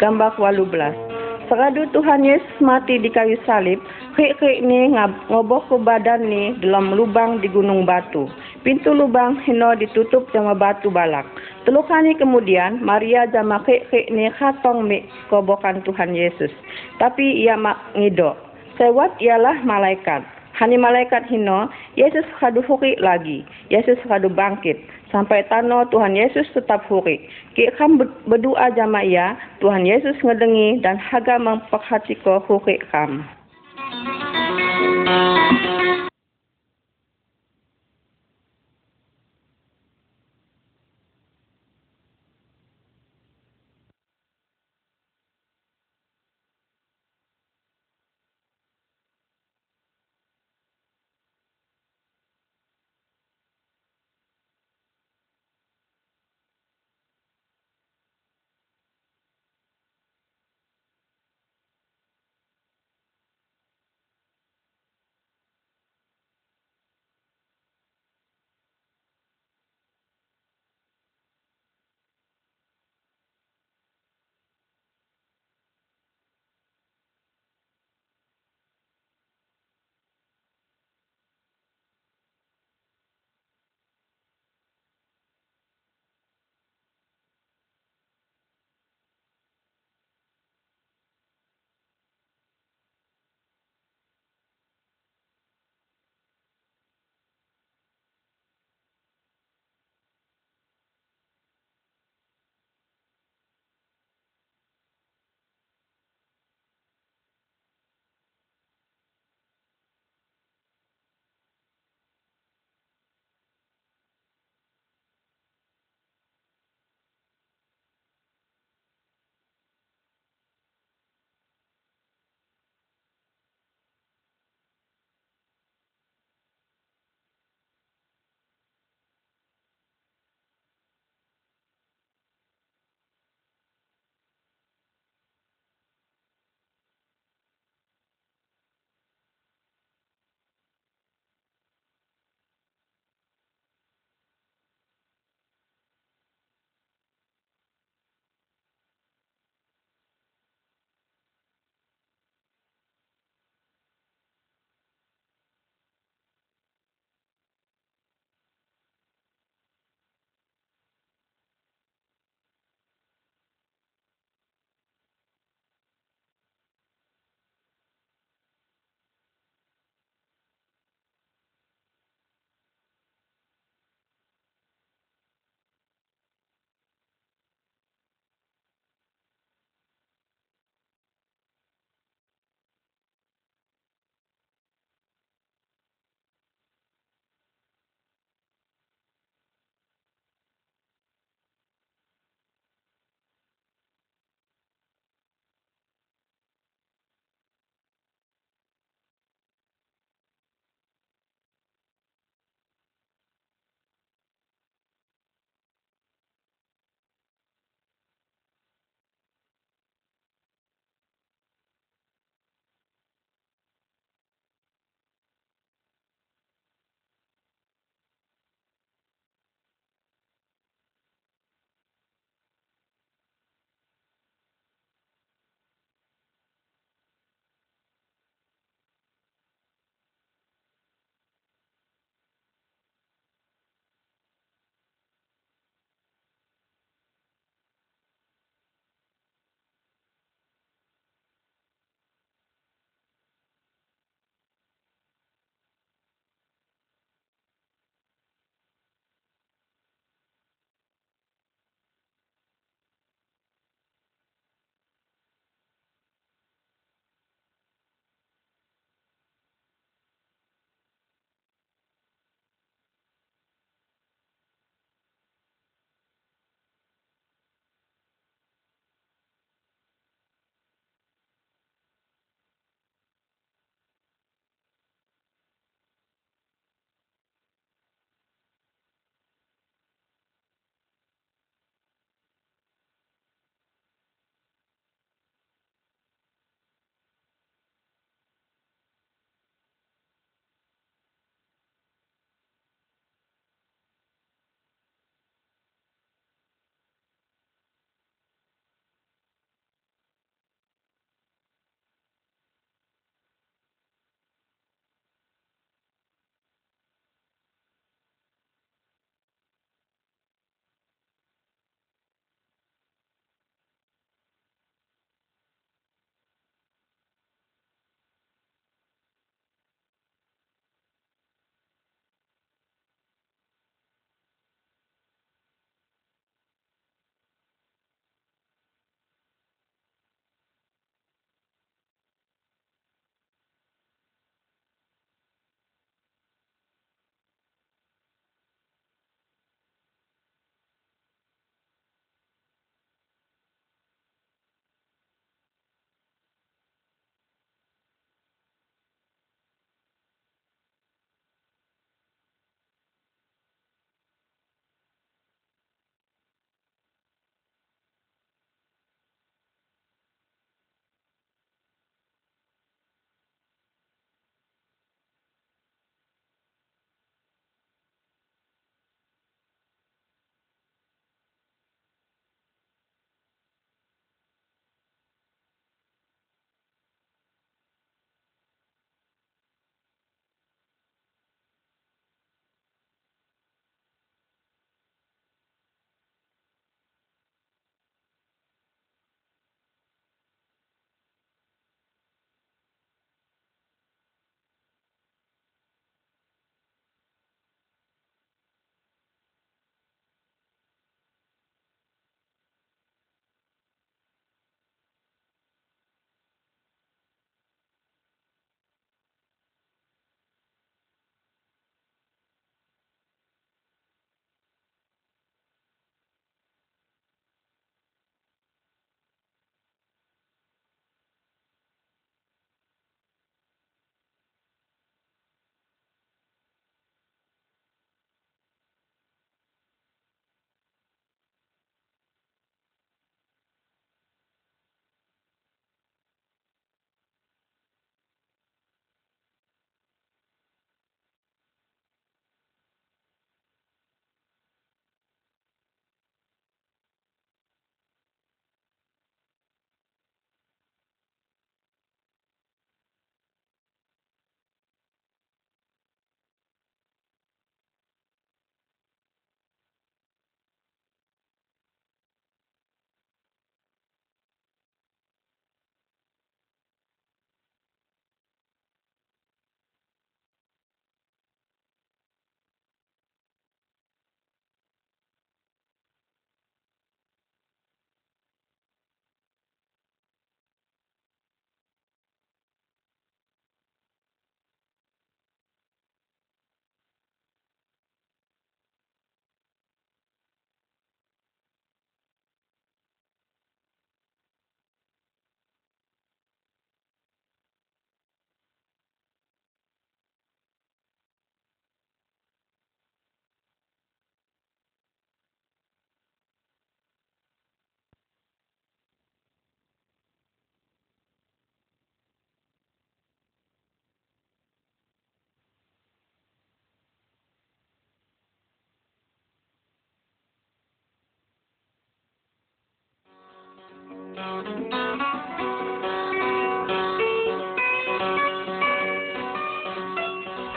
Gambar 0.00 0.34
18 0.40 1.11
Seradu 1.52 1.84
Tuhan 1.92 2.24
Yesus 2.24 2.64
mati 2.64 2.96
di 2.96 3.12
kayu 3.12 3.36
salib, 3.44 3.76
Krik-krik 4.16 4.64
ni 4.64 4.88
ngoboh 5.28 5.60
ke 5.68 5.76
badan 5.84 6.24
ni 6.24 6.56
dalam 6.64 6.96
lubang 6.96 7.44
di 7.44 7.48
gunung 7.52 7.84
batu. 7.84 8.24
Pintu 8.64 8.96
lubang 8.96 9.36
hino 9.44 9.76
ditutup 9.76 10.24
sama 10.32 10.56
batu 10.56 10.88
balak. 10.88 11.28
Teluk 11.68 11.92
hari 11.92 12.16
kemudian, 12.16 12.80
Maria 12.80 13.28
jama 13.28 13.60
krik-krik 13.68 14.08
ni 14.08 14.32
khatong 14.32 14.88
mi 14.88 15.04
kobokan 15.28 15.84
Tuhan 15.84 16.16
Yesus. 16.16 16.48
Tapi 16.96 17.44
ia 17.44 17.60
mak 17.60 17.84
ngidok. 18.00 18.32
Sewat 18.80 19.20
ialah 19.20 19.60
malaikat. 19.60 20.24
Hani 20.56 20.80
malaikat 20.80 21.28
hino, 21.28 21.68
Yesus 22.00 22.24
kadu 22.40 22.64
lagi. 22.96 23.44
Yesus 23.68 24.00
kadu 24.08 24.32
bangkit. 24.32 24.80
Sampai 25.12 25.44
tano 25.52 25.84
Tuhan 25.92 26.16
Yesus 26.16 26.48
tetap 26.56 26.88
huri. 26.88 27.20
Ki 27.52 27.68
kam 27.76 28.00
berdoa 28.00 28.72
jama 28.72 29.04
ia, 29.04 29.36
Tuhan 29.60 29.84
Yesus 29.84 30.16
ngedengi 30.24 30.80
dan 30.80 30.96
haga 30.96 31.36
memperhatiko 31.36 32.40
huri 32.48 32.80
kam. 32.88 33.28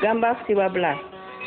Gambar 0.05 0.37
12. 0.45 0.69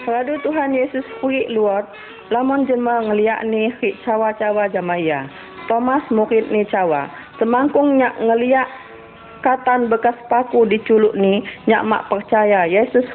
Seladu 0.03 0.35
Tuhan 0.42 0.75
Yesus 0.75 1.07
kui 1.23 1.47
luar, 1.47 1.87
lamun 2.35 2.66
jelma 2.66 3.07
ngeliak 3.07 3.47
ni 3.47 3.71
hik 3.79 4.03
cawa-cawa 4.03 4.66
jamaya. 4.75 5.31
Thomas 5.71 6.03
murid 6.11 6.51
ni 6.51 6.66
cawa. 6.66 7.07
Semangkung 7.38 8.03
nyak 8.03 8.18
ngeliak 8.18 8.66
katan 9.47 9.87
bekas 9.87 10.18
paku 10.27 10.66
diculuk 10.66 11.14
ni 11.14 11.47
nyak 11.71 11.87
mak 11.87 12.11
percaya 12.11 12.66
Yesus 12.66 13.07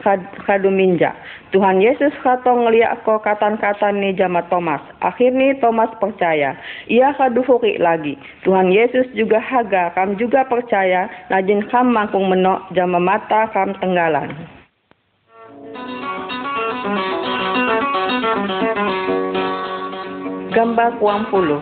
kadu 0.47 0.71
minjak. 0.71 1.11
Tuhan 1.51 1.83
Yesus 1.83 2.15
kata 2.23 2.47
ngeliat 2.47 3.03
ko 3.03 3.19
katan-katan 3.19 3.99
ni 3.99 4.15
jama 4.15 4.47
Thomas. 4.47 4.79
Akhir 5.03 5.35
ni 5.35 5.59
Thomas 5.59 5.91
percaya. 5.99 6.55
Ia 6.87 7.11
kadu 7.19 7.43
huri 7.43 7.83
lagi. 7.83 8.15
Tuhan 8.47 8.71
Yesus 8.71 9.11
juga 9.11 9.43
haga 9.43 9.91
kam 9.91 10.15
juga 10.15 10.47
percaya 10.47 11.11
najin 11.27 11.67
kam 11.67 11.91
mangkung 11.91 12.31
menok 12.31 12.71
jama 12.71 13.03
mata 13.03 13.51
kam 13.51 13.75
tenggalan. 13.83 14.62
Gambar 20.53 21.01
kuang 21.01 21.25
puluh. 21.33 21.59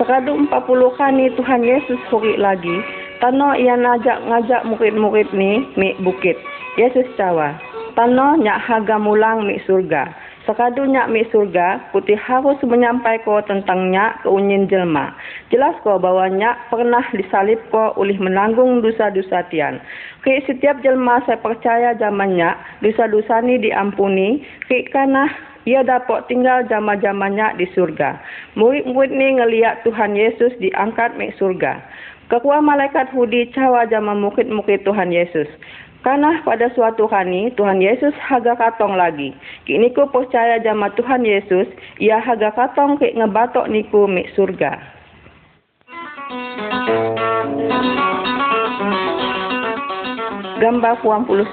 Sekadu 0.00 0.32
empat 0.32 0.64
puluh 0.64 0.90
kani 0.96 1.28
Tuhan 1.36 1.60
Yesus 1.60 2.00
huri 2.08 2.40
lagi 2.40 2.80
Tano 3.22 3.56
ia 3.56 3.72
ngajak 3.78 4.26
ngajak 4.26 4.68
murid-murid 4.68 5.28
ni 5.32 5.64
mi 5.80 5.96
bukit. 6.02 6.36
Yesus 6.76 7.08
cawa. 7.16 7.56
Tano 7.96 8.36
nyak 8.36 8.60
haga 8.60 9.00
mulang 9.00 9.46
mi 9.46 9.56
surga. 9.64 10.10
Sekadu 10.44 10.84
nyak 10.84 11.08
mi 11.08 11.24
surga, 11.32 11.88
putih 11.88 12.20
harus 12.20 12.60
menyampaikan 12.68 13.40
tentang 13.48 13.88
nyak 13.88 14.20
keunyin 14.20 14.68
jelma. 14.68 15.16
Jelas 15.48 15.72
ko 15.80 15.96
bahwa 15.96 16.28
nyak 16.28 16.68
pernah 16.68 17.00
disalib 17.16 17.56
ko 17.72 17.96
ulih 17.96 18.20
menanggung 18.20 18.84
dosa-dosa 18.84 19.48
tian. 19.48 19.80
Setiap 20.20 20.84
jelma 20.84 21.24
saya 21.24 21.40
percaya 21.40 21.96
zaman 21.96 22.36
nyak, 22.36 22.60
dosa-dosa 22.84 23.40
ni 23.40 23.56
diampuni, 23.56 24.44
ki 24.68 24.92
karena 24.92 25.32
ia 25.64 25.80
dapat 25.80 26.28
tinggal 26.28 26.64
zaman-zamannya 26.68 27.56
di 27.56 27.66
surga. 27.72 28.20
Murid-murid 28.56 29.12
ni 29.12 29.40
ngeliat 29.40 29.84
Tuhan 29.84 30.12
Yesus 30.12 30.52
diangkat 30.60 31.16
mi 31.16 31.32
surga. 31.40 31.80
Kekuat 32.28 32.64
malaikat 32.64 33.12
Hudi 33.12 33.52
cawa 33.52 33.84
jama 33.84 34.16
mukit-mukit 34.16 34.84
Tuhan 34.84 35.12
Yesus. 35.12 35.48
Karena 36.04 36.36
pada 36.44 36.68
suatu 36.76 37.08
hari 37.08 37.48
Tuhan 37.56 37.80
Yesus 37.80 38.12
haga 38.20 38.52
katong 38.60 38.92
lagi. 38.92 39.32
Kini 39.64 39.88
ku 39.96 40.04
percaya 40.12 40.60
jama 40.60 40.92
Tuhan 40.92 41.24
Yesus, 41.24 41.64
ia 41.96 42.20
haga 42.20 42.52
katong 42.52 43.00
ke 43.00 43.16
ngebatok 43.16 43.72
niku 43.72 44.04
mik 44.04 44.28
surga. 44.36 44.76
Gambar 50.60 51.00
puang 51.00 51.24
puluh. 51.24 51.48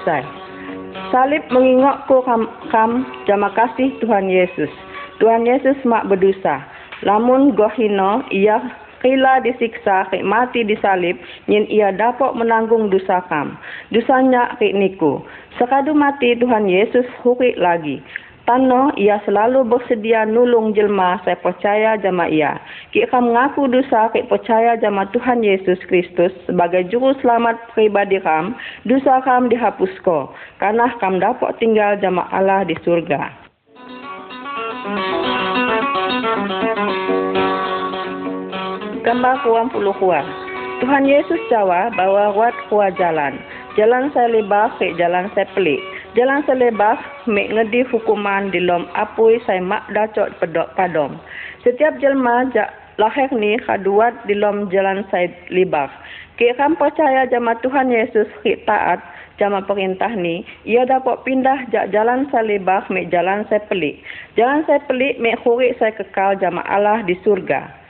Salib 1.12 1.44
mengingokku 1.48 2.24
kam, 2.28 2.48
kam 2.68 3.08
jama 3.24 3.48
kasih 3.56 3.92
Tuhan 4.00 4.28
Yesus. 4.28 4.68
Tuhan 5.20 5.48
Yesus 5.48 5.76
mak 5.88 6.08
berdosa. 6.08 6.60
Lamun 7.02 7.56
gohino 7.56 8.22
ia 8.30 8.60
Kila 9.02 9.42
disiksa, 9.42 10.06
kek 10.14 10.22
mati 10.22 10.62
disalib, 10.62 11.18
nyin 11.50 11.66
ia 11.66 11.90
dapat 11.90 12.38
menanggung 12.38 12.86
dosa 12.86 13.18
kam. 13.26 13.58
Dosanya 13.90 14.54
kek 14.62 14.78
niku. 14.78 15.18
Sekadu 15.58 15.90
mati 15.90 16.38
Tuhan 16.38 16.70
Yesus 16.70 17.02
hukik 17.26 17.58
lagi. 17.58 17.98
Tano 18.42 18.90
ia 18.98 19.22
selalu 19.22 19.62
bersedia 19.70 20.26
nulung 20.26 20.74
jelma 20.74 21.22
saya 21.22 21.38
percaya 21.38 21.94
jama 21.94 22.26
ia. 22.26 22.58
Ki 22.90 23.06
kam 23.06 23.30
ngaku 23.30 23.70
dosa 23.70 24.10
ki 24.10 24.26
percaya 24.26 24.74
jama 24.82 25.06
Tuhan 25.14 25.46
Yesus 25.46 25.78
Kristus 25.86 26.34
sebagai 26.50 26.90
juru 26.90 27.14
selamat 27.22 27.54
pribadi 27.70 28.18
kam, 28.18 28.58
dosa 28.82 29.22
kam 29.22 29.46
dihapusko. 29.46 30.34
Karena 30.58 30.90
kam 30.98 31.22
dapat 31.22 31.54
tinggal 31.62 31.94
jama 32.02 32.26
Allah 32.34 32.66
di 32.66 32.74
surga. 32.82 33.30
Gambar 39.06 39.34
kuam 39.46 39.70
puluh 39.70 39.94
kuah. 40.02 40.26
Tuhan 40.82 41.06
Yesus 41.06 41.38
jawab 41.46 41.94
bahwa 41.94 42.34
wat 42.34 42.54
kuah 42.66 42.90
jalan. 42.98 43.38
Jalan 43.78 44.10
saya 44.10 44.34
lebar 44.34 44.74
jalan 44.98 45.30
saya 45.30 45.46
pelik. 45.54 45.78
Jalan 46.18 46.42
saya 46.42 46.58
lebar 46.58 46.98
mek 47.26 47.52
ngedi 47.52 47.86
hukuman 47.90 48.50
di 48.50 48.60
lom 48.62 48.86
apui 48.94 49.42
saya 49.46 49.62
mak 49.62 49.86
dacot 49.90 50.30
pedok 50.38 50.72
padom. 50.78 51.18
Setiap 51.66 51.98
jelma 52.02 52.50
jak 52.50 52.70
lahir 52.98 53.30
ni 53.34 53.58
kaduat 53.62 54.14
di 54.26 54.34
lom 54.38 54.70
jalan 54.70 55.06
saya 55.10 55.30
lebar. 55.50 55.90
Kira 56.40 56.70
percaya 56.74 57.28
jama 57.28 57.54
Tuhan 57.60 57.92
Yesus 57.92 58.26
ki 58.40 58.64
taat 58.64 58.98
jama 59.36 59.62
perintah 59.66 60.10
ni, 60.14 60.46
ia 60.62 60.86
dapat 60.86 61.26
pindah 61.26 61.66
jak 61.74 61.90
jalan 61.90 62.30
saya 62.30 62.46
lebar 62.46 62.86
mek 62.88 63.10
jalan 63.10 63.42
saya 63.50 63.62
pelik. 63.66 63.98
Jalan 64.38 64.62
saya 64.64 64.80
pelik 64.86 65.18
mek 65.18 65.38
hurik 65.42 65.74
saya 65.82 65.90
kekal 65.92 66.38
jama 66.38 66.62
Allah 66.70 67.02
di 67.02 67.18
surga. 67.26 67.81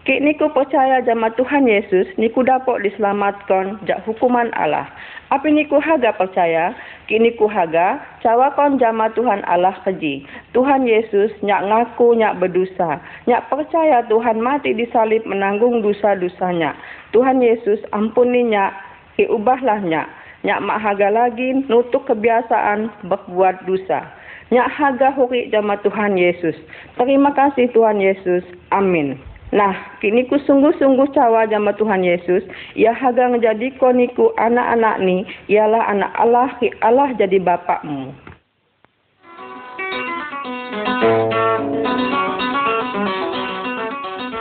Kik 0.00 0.24
niku 0.24 0.48
percaya 0.56 1.04
jama 1.04 1.28
Tuhan 1.36 1.68
Yesus, 1.68 2.08
niku 2.16 2.40
dapat 2.40 2.88
diselamatkan 2.88 3.84
jak 3.84 4.00
hukuman 4.08 4.48
Allah. 4.56 4.88
Api 5.28 5.52
niku 5.52 5.76
haga 5.76 6.16
percaya, 6.16 6.72
kik 7.04 7.20
niku 7.20 7.44
haga, 7.44 8.00
cawakon 8.24 8.80
jama 8.80 9.12
Tuhan 9.12 9.44
Allah 9.44 9.76
keji. 9.84 10.24
Tuhan 10.56 10.88
Yesus 10.88 11.36
nyak 11.44 11.68
ngaku 11.68 12.16
nyak 12.16 12.40
berdosa, 12.40 12.96
nyak 13.28 13.44
percaya 13.52 14.00
Tuhan 14.08 14.40
mati 14.40 14.72
disalib 14.72 15.20
menanggung 15.28 15.84
dosa-dosanya. 15.84 16.72
Tuhan 17.12 17.44
Yesus 17.44 17.84
ampuni 17.92 18.48
nyak, 18.48 18.72
nyak. 19.20 20.08
Nyak 20.40 20.64
mak 20.64 20.80
haga 20.80 21.12
lagi 21.12 21.60
nutuk 21.68 22.08
kebiasaan 22.08 22.88
berbuat 23.04 23.68
dosa. 23.68 24.08
Nyak 24.48 24.72
haga 24.72 25.12
huri 25.12 25.52
jama 25.52 25.76
Tuhan 25.84 26.16
Yesus. 26.16 26.56
Terima 26.96 27.36
kasih 27.36 27.68
Tuhan 27.76 28.00
Yesus. 28.00 28.40
Amin. 28.72 29.29
Nah, 29.50 29.98
kini 29.98 30.30
ku 30.30 30.38
sungguh-sungguh 30.46 31.10
cawa 31.10 31.42
jama 31.50 31.74
Tuhan 31.74 32.06
Yesus, 32.06 32.46
ia 32.78 32.94
haga 32.94 33.26
menjadi 33.26 33.74
koniku 33.82 34.30
anak-anak 34.38 35.02
ni, 35.02 35.26
ialah 35.50 35.90
anak 35.90 36.14
Allah, 36.14 36.54
Allah 36.86 37.10
jadi 37.18 37.42
bapakmu. 37.42 38.14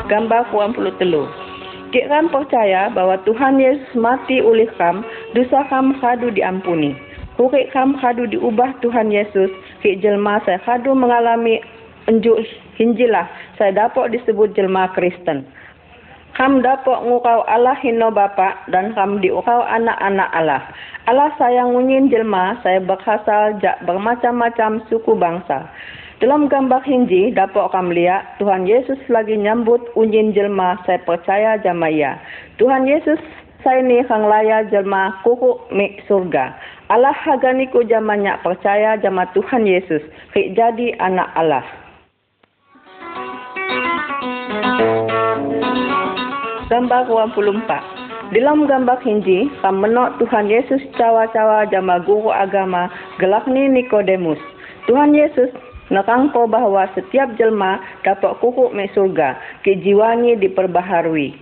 Gambar 0.10 0.42
puan 0.54 0.78
puluh 0.78 0.94
telu. 1.02 1.26
Kik 1.90 2.06
ram 2.06 2.30
percaya 2.30 2.94
bahwa 2.94 3.18
Tuhan 3.26 3.58
Yesus 3.58 3.90
mati 3.98 4.46
oleh 4.46 4.70
kam, 4.78 5.02
dosa 5.34 5.66
kam 5.74 5.98
kadu 5.98 6.30
diampuni. 6.30 6.94
Hurik 7.34 7.74
kam 7.74 7.98
kadu 7.98 8.30
diubah 8.30 8.78
Tuhan 8.86 9.10
Yesus, 9.10 9.50
kik 9.82 10.06
jelma 10.06 10.38
saya 10.46 10.62
kadu 10.62 10.94
mengalami 10.94 11.58
enjuk 12.10 12.42
hinjilah 12.82 13.30
saya 13.62 13.86
dapat 13.86 14.18
disebut 14.18 14.58
jelma 14.58 14.90
Kristen. 14.98 15.46
Kam 16.34 16.64
dapat 16.66 17.04
ngukau 17.06 17.44
Allah 17.46 17.76
hino 17.84 18.10
bapa 18.10 18.66
dan 18.74 18.96
kam 18.98 19.22
diukau 19.22 19.62
anak-anak 19.62 20.30
Allah. 20.34 20.64
Allah 21.06 21.30
sayang 21.38 21.76
unyin 21.78 22.10
jelma 22.10 22.58
saya 22.66 22.82
berasal 22.82 23.60
jak 23.62 23.78
bermacam-macam 23.86 24.82
suku 24.90 25.14
bangsa. 25.14 25.70
Dalam 26.20 26.52
gambar 26.52 26.84
hinji 26.84 27.32
dapat 27.32 27.72
kam 27.72 27.92
lihat 27.92 28.40
Tuhan 28.40 28.68
Yesus 28.68 29.00
lagi 29.08 29.36
nyambut 29.40 29.84
unyin 30.00 30.32
jelma 30.32 30.80
saya 30.88 31.00
percaya 31.04 31.60
jamaya. 31.60 32.20
Tuhan 32.56 32.88
Yesus 32.88 33.20
saya 33.60 33.84
ni 33.84 34.00
kang 34.08 34.24
laya 34.24 34.64
jelma 34.72 35.20
kuku 35.28 35.60
mik 35.76 36.08
surga. 36.08 36.56
Allah 36.90 37.14
haganiku 37.14 37.84
jamannya 37.84 38.40
percaya 38.42 38.96
jama 38.98 39.28
Tuhan 39.36 39.68
Yesus. 39.68 40.02
Jadi 40.34 40.96
anak 40.98 41.30
Allah. 41.36 41.89
Gambar 46.70 47.10
24 47.10 48.30
Dalam 48.30 48.70
gambar 48.70 49.02
hinji, 49.02 49.50
kam 49.66 49.82
menok 49.82 50.22
Tuhan 50.22 50.54
Yesus 50.54 50.78
cawa-cawa 51.02 51.66
jama 51.74 51.98
guru 52.06 52.30
agama 52.30 52.94
gelak 53.18 53.50
ni 53.50 53.66
Nikodemus. 53.66 54.38
Tuhan 54.86 55.18
Yesus 55.18 55.50
nekangko 55.90 56.46
bahawa 56.46 56.86
setiap 56.94 57.34
jelma 57.42 57.82
dapat 58.06 58.38
kukuk 58.38 58.70
me 58.78 58.86
surga, 58.94 59.34
kejiwanya 59.66 60.38
diperbaharui. 60.38 61.34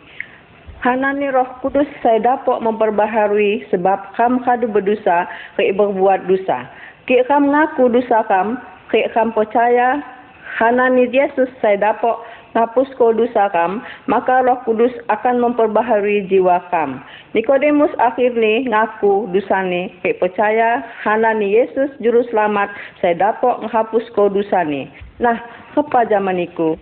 Hanani 0.88 1.28
roh 1.28 1.60
kudus 1.60 1.92
saya 2.00 2.24
dapat 2.24 2.64
memperbaharui 2.64 3.68
sebab 3.68 4.16
kam 4.16 4.40
kadu 4.48 4.72
berdosa, 4.72 5.28
ke 5.60 5.76
berbuat 5.76 6.24
dosa. 6.32 6.72
Ke 7.04 7.28
kam 7.28 7.52
ngaku 7.52 7.92
dosa 7.92 8.24
kam, 8.32 8.64
ke 8.88 9.12
kam 9.12 9.36
percaya, 9.36 10.00
Hanani 10.56 11.12
Yesus 11.12 11.52
saya 11.60 11.76
dapat 11.92 12.16
hapus 12.56 12.88
dosa 12.96 13.50
kam, 13.52 13.84
maka 14.08 14.44
roh 14.46 14.60
kudus 14.64 14.94
akan 15.10 15.42
memperbaharui 15.42 16.28
jiwa 16.30 16.64
kam. 16.70 17.04
Nikodemus 17.36 17.92
akhirnya 18.00 18.68
ngaku 18.70 19.32
dosane, 19.34 19.92
ke 20.04 20.16
percaya 20.16 20.86
hanani 21.04 21.56
Yesus 21.58 21.92
juru 22.00 22.24
selamat, 22.30 22.72
saya 23.04 23.18
dapat 23.18 23.64
menghapus 23.64 24.06
dosane. 24.14 24.92
Nah, 25.18 25.42
apa 25.74 26.06
zaman 26.08 26.42
iku? 26.42 26.78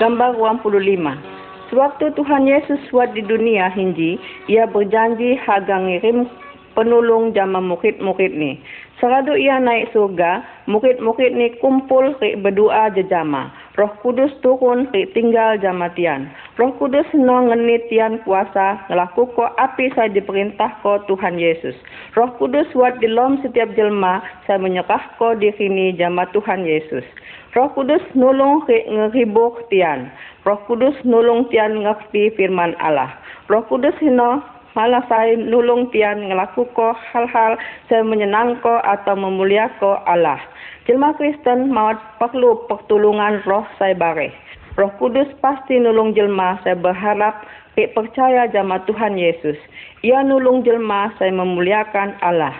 Gambar 0.00 0.32
25 0.32 1.30
Sewaktu 1.70 2.10
Tuhan 2.18 2.50
Yesus 2.50 2.82
buat 2.90 3.14
di 3.14 3.22
dunia 3.22 3.70
hinji, 3.70 4.18
Ia 4.50 4.66
berjanji 4.66 5.38
haga 5.38 5.78
ngirim 5.78 6.26
penulung 6.74 7.30
jama 7.30 7.62
murid-murid 7.62 8.34
ni. 8.34 8.58
Seradu 9.00 9.32
ia 9.32 9.56
naik 9.56 9.96
surga, 9.96 10.44
murid-murid 10.68 11.32
ni 11.32 11.56
kumpul 11.56 12.12
rik 12.20 12.36
berdoa 12.44 12.92
jejama. 12.92 13.48
Roh 13.80 13.88
Kudus 14.04 14.28
turun 14.44 14.92
rik 14.92 15.16
tinggal 15.16 15.56
jama 15.56 15.88
tian. 15.96 16.28
Roh 16.60 16.76
Kudus 16.76 17.08
no 17.16 17.48
ngeni 17.48 17.80
tian 17.88 18.20
kuasa 18.28 18.76
ngelaku 18.92 19.32
ko 19.32 19.48
api 19.56 19.88
saya 19.96 20.12
diperintah 20.12 20.84
ko 20.84 21.00
Tuhan 21.08 21.40
Yesus. 21.40 21.72
Roh 22.12 22.28
Kudus 22.36 22.68
buat 22.76 23.00
di 23.00 23.08
lom 23.08 23.40
setiap 23.40 23.72
jelma 23.72 24.20
saya 24.44 24.60
menyerah 24.60 25.16
ko 25.16 25.32
di 25.32 25.48
sini 25.56 25.96
jama 25.96 26.28
Tuhan 26.36 26.68
Yesus. 26.68 27.08
Roh 27.56 27.72
Kudus 27.72 28.04
nulung 28.12 28.68
rik 28.68 28.84
ngeribuk 28.84 29.64
tian. 29.72 30.12
Roh 30.44 30.60
Kudus 30.68 30.94
nulung 31.08 31.48
tian 31.48 31.88
ngerti 31.88 32.36
firman 32.36 32.76
Allah. 32.84 33.16
Roh 33.48 33.64
Kudus 33.64 33.96
hino 34.04 34.44
malah 34.74 35.02
saya 35.10 35.34
nulung 35.36 35.90
tian 35.90 36.30
ngelaku 36.30 36.66
ko 36.74 36.94
hal-hal 37.12 37.58
saya 37.90 38.02
menyenang 38.06 38.58
ko 38.62 38.78
atau 38.82 39.14
memulia 39.18 39.70
ko 39.82 39.98
Allah. 40.06 40.38
Jelma 40.86 41.14
Kristen 41.14 41.70
maut 41.70 41.98
perlu 42.18 42.66
pertolongan 42.66 43.42
roh 43.46 43.66
saya 43.78 43.94
bare. 43.94 44.30
Roh 44.78 44.90
Kudus 45.02 45.28
pasti 45.42 45.76
nulung 45.76 46.14
jelma 46.14 46.62
saya 46.62 46.78
berharap 46.78 47.42
ke 47.74 47.90
percaya 47.90 48.46
jama 48.50 48.82
Tuhan 48.86 49.18
Yesus. 49.18 49.58
Ia 50.06 50.22
nulung 50.24 50.62
jelma 50.62 51.12
saya 51.18 51.34
memuliakan 51.34 52.16
Allah. 52.22 52.54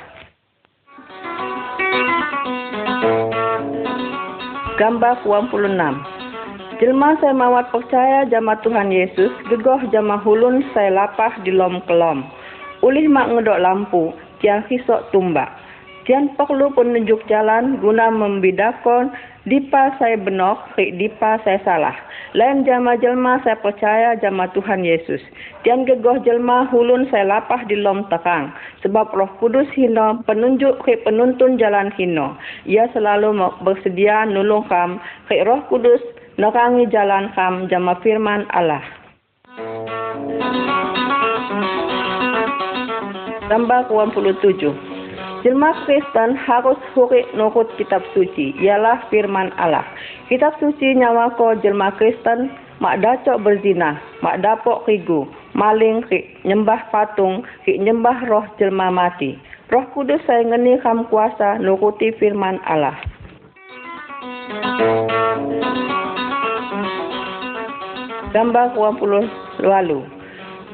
Gambar 4.81 5.20
26 5.29 6.19
Jelma 6.80 7.12
saya 7.20 7.36
mawat 7.36 7.68
percaya 7.76 8.24
jama 8.32 8.56
Tuhan 8.64 8.88
Yesus, 8.88 9.28
gegoh 9.52 9.84
jama 9.92 10.16
hulun 10.24 10.64
saya 10.72 10.88
lapah 10.88 11.36
di 11.44 11.52
lom 11.52 11.84
kelom. 11.84 12.24
Ulih 12.80 13.04
mak 13.04 13.28
ngedok 13.28 13.60
lampu, 13.60 14.16
tiang 14.40 14.64
hisok 14.64 15.12
tumbak. 15.12 15.52
Tiang 16.08 16.32
perlu 16.40 16.72
penunjuk 16.72 17.20
jalan 17.28 17.76
guna 17.84 18.08
membidakon 18.08 19.12
dipa 19.44 19.92
saya 20.00 20.16
benok, 20.16 20.56
rik 20.80 20.96
dipa 20.96 21.36
saya 21.44 21.60
salah. 21.68 21.92
Lain 22.32 22.64
jama 22.64 22.96
jelma 22.96 23.44
saya 23.44 23.60
percaya 23.60 24.16
jama 24.16 24.48
Tuhan 24.56 24.80
Yesus. 24.80 25.20
Tiang 25.60 25.84
gegoh 25.84 26.16
jelma 26.24 26.64
hulun 26.72 27.04
saya 27.12 27.28
lapah 27.28 27.60
di 27.68 27.76
lom 27.76 28.08
tekang. 28.08 28.56
Sebab 28.80 29.12
roh 29.12 29.28
kudus 29.36 29.68
hino 29.76 30.24
penunjuk 30.24 30.80
rik 30.88 31.04
penuntun 31.04 31.60
jalan 31.60 31.92
hino. 32.00 32.40
Ia 32.64 32.88
selalu 32.96 33.36
bersedia 33.60 34.24
nulung 34.24 34.64
kam 34.72 34.96
rik 35.28 35.44
roh 35.44 35.60
kudus 35.68 36.00
Nakangi 36.40 36.88
jalan 36.88 37.29
kam 37.37 37.68
jama 37.68 38.00
firman 38.00 38.48
Allah. 38.57 38.81
Gambar 43.53 43.92
27 43.92 44.72
Jelma 45.44 45.70
Kristen 45.85 46.40
harus 46.40 46.81
huri 46.96 47.29
nurut 47.37 47.68
kitab 47.76 48.00
suci, 48.16 48.57
ialah 48.57 49.05
firman 49.12 49.53
Allah. 49.61 49.85
Kitab 50.33 50.57
suci 50.64 50.96
nyawa 50.96 51.37
ko 51.37 51.61
jelma 51.61 51.92
Kristen 52.00 52.48
mak 52.81 53.05
dacok 53.05 53.44
berzina, 53.44 54.00
mak 54.24 54.40
dapok 54.40 54.88
rigu, 54.88 55.29
maling 55.53 56.00
rik, 56.09 56.40
nyembah 56.48 56.88
patung, 56.88 57.44
rik 57.68 57.85
nyembah 57.85 58.16
roh 58.33 58.48
jelma 58.57 58.88
mati. 58.88 59.37
Roh 59.68 59.85
kudus 59.92 60.24
saya 60.24 60.40
ngeni 60.48 60.81
kam 60.81 61.05
kuasa 61.12 61.61
nuruti 61.61 62.16
firman 62.16 62.57
Allah. 62.64 62.96
Gambar 68.30 68.78
20 68.78 69.66
lalu. 69.66 70.06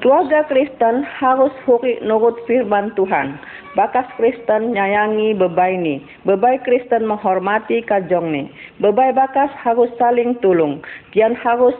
Keluarga 0.05 0.45
Kristen 0.45 1.09
harus 1.09 1.51
huri 1.65 1.97
nurut 2.05 2.37
firman 2.45 2.93
Tuhan. 3.01 3.41
Bakas 3.73 4.05
Kristen 4.21 4.77
nyayangi 4.77 5.33
bebai 5.33 5.81
ni. 5.81 6.05
Bebai 6.29 6.61
Kristen 6.69 7.09
menghormati 7.09 7.81
kajong 7.81 8.29
ni. 8.29 8.43
Bebai 8.77 9.17
bakas 9.17 9.49
harus 9.57 9.89
saling 9.97 10.37
tolong. 10.45 10.85
Kian 11.17 11.33
harus 11.33 11.75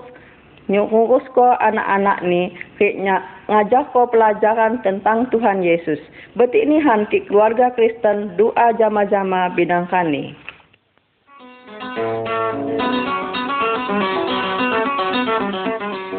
ngurus 0.67 1.23
ko 1.37 1.55
anak-anak 1.61 2.25
ni 2.27 2.57
fiknya 2.81 3.23
ngajak 3.47 3.93
ko 3.93 4.09
pelajaran 4.09 4.81
tentang 4.81 5.29
Tuhan 5.31 5.61
Yesus. 5.61 6.01
Betik 6.35 6.67
ni 6.67 6.81
hanti 6.81 7.23
keluarga 7.29 7.71
Kristen 7.77 8.35
doa 8.41 8.73
jama-jama 8.81 9.53
bidangkan 9.53 10.09
ni. 10.09 10.25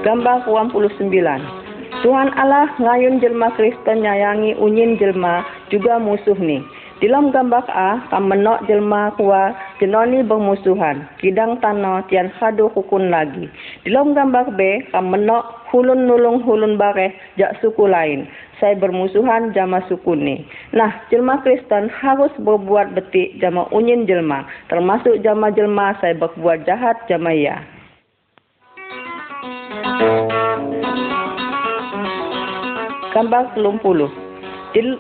Gambar 0.06 0.46
29 0.46 1.10
Tuhan 2.06 2.30
Allah 2.38 2.70
ngayun 2.78 3.18
jelma 3.18 3.50
Kristen 3.58 4.06
nyayangi 4.06 4.54
unyin 4.62 4.94
jelma 5.02 5.42
juga 5.74 5.98
musuh 5.98 6.38
ni. 6.38 6.62
Dalam 7.02 7.34
gambar 7.34 7.66
A, 7.70 8.06
kam 8.14 8.30
menok 8.30 8.66
jelma 8.70 9.14
kuwa 9.18 9.58
jenoni 9.82 10.22
bermusuhan. 10.22 11.06
Kidang 11.18 11.62
tano 11.62 12.02
tian 12.10 12.30
hadu 12.38 12.70
hukun 12.74 13.10
lagi. 13.10 13.50
Dalam 13.86 14.14
gambar 14.14 14.54
B, 14.54 14.86
kam 14.94 15.14
menok 15.14 15.70
hulun 15.74 16.06
nulung 16.06 16.46
hulun 16.46 16.78
bareh 16.78 17.14
jak 17.38 17.58
suku 17.62 17.86
lain. 17.90 18.30
Saya 18.62 18.78
bermusuhan 18.78 19.54
jama 19.54 19.82
suku 19.90 20.14
ni. 20.14 20.46
Nah, 20.74 20.90
jelma 21.14 21.42
Kristen 21.42 21.90
harus 21.90 22.34
berbuat 22.42 22.94
betik 22.94 23.38
jama 23.42 23.70
unyin 23.74 24.10
jelma. 24.10 24.46
Termasuk 24.70 25.22
jama 25.22 25.54
jelma 25.54 25.98
saya 26.02 26.18
berbuat 26.18 26.66
jahat 26.66 26.98
jama 27.06 27.30
ia. 27.34 27.77
Gambar 33.18 33.58
telung 33.58 33.82
puluh. 33.82 34.14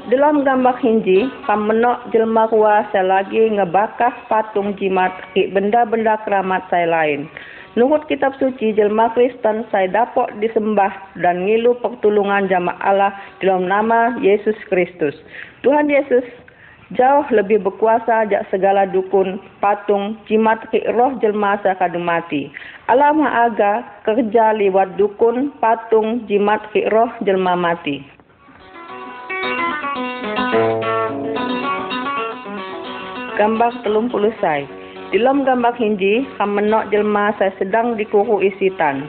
Dalam 0.10 0.42
gambar 0.42 0.82
hinji, 0.82 1.30
kam 1.46 1.70
menok 1.70 2.10
jelma 2.10 2.50
kuah 2.50 2.82
saya 2.90 3.06
lagi 3.06 3.46
ngebakar 3.46 4.10
patung 4.26 4.74
jimat 4.74 5.14
ke 5.38 5.54
benda-benda 5.54 6.18
keramat 6.26 6.66
saya 6.74 6.90
lain. 6.90 7.30
Nurut 7.78 8.10
kitab 8.10 8.34
suci 8.42 8.74
jelma 8.74 9.14
Kristen 9.14 9.70
saya 9.70 9.86
dapat 9.94 10.34
disembah 10.42 10.90
dan 11.22 11.46
ngilu 11.46 11.78
pertolongan 11.78 12.50
jamaah 12.50 12.82
Allah 12.82 13.14
dalam 13.38 13.70
nama 13.70 14.18
Yesus 14.18 14.58
Kristus. 14.66 15.14
Tuhan 15.62 15.86
Yesus 15.86 16.26
jauh 16.96 17.28
lebih 17.36 17.60
berkuasa 17.60 18.30
jak 18.32 18.48
segala 18.48 18.88
dukun, 18.88 19.42
patung, 19.60 20.16
jimat 20.32 20.64
ke 20.72 20.80
roh 20.96 21.12
jelma 21.20 21.60
sakadu 21.60 22.00
mati. 22.00 22.48
Alam 22.88 23.20
aga 23.28 23.84
kerja 24.08 24.56
lewat 24.56 24.96
dukun, 24.96 25.52
patung, 25.60 26.24
jimat 26.32 26.64
ke 26.72 26.88
roh 26.88 27.12
jelma 27.28 27.60
mati. 27.60 28.00
Gambar 33.36 33.72
telung 33.84 34.08
puluh 34.08 34.34
say. 34.40 34.64
Dalam 35.08 35.48
gambar 35.48 35.72
hinji, 35.80 36.28
kam 36.36 36.60
menok 36.60 36.92
jelma 36.92 37.32
saya 37.40 37.56
sedang 37.56 37.96
dikuru 37.96 38.44
isitan. 38.44 39.08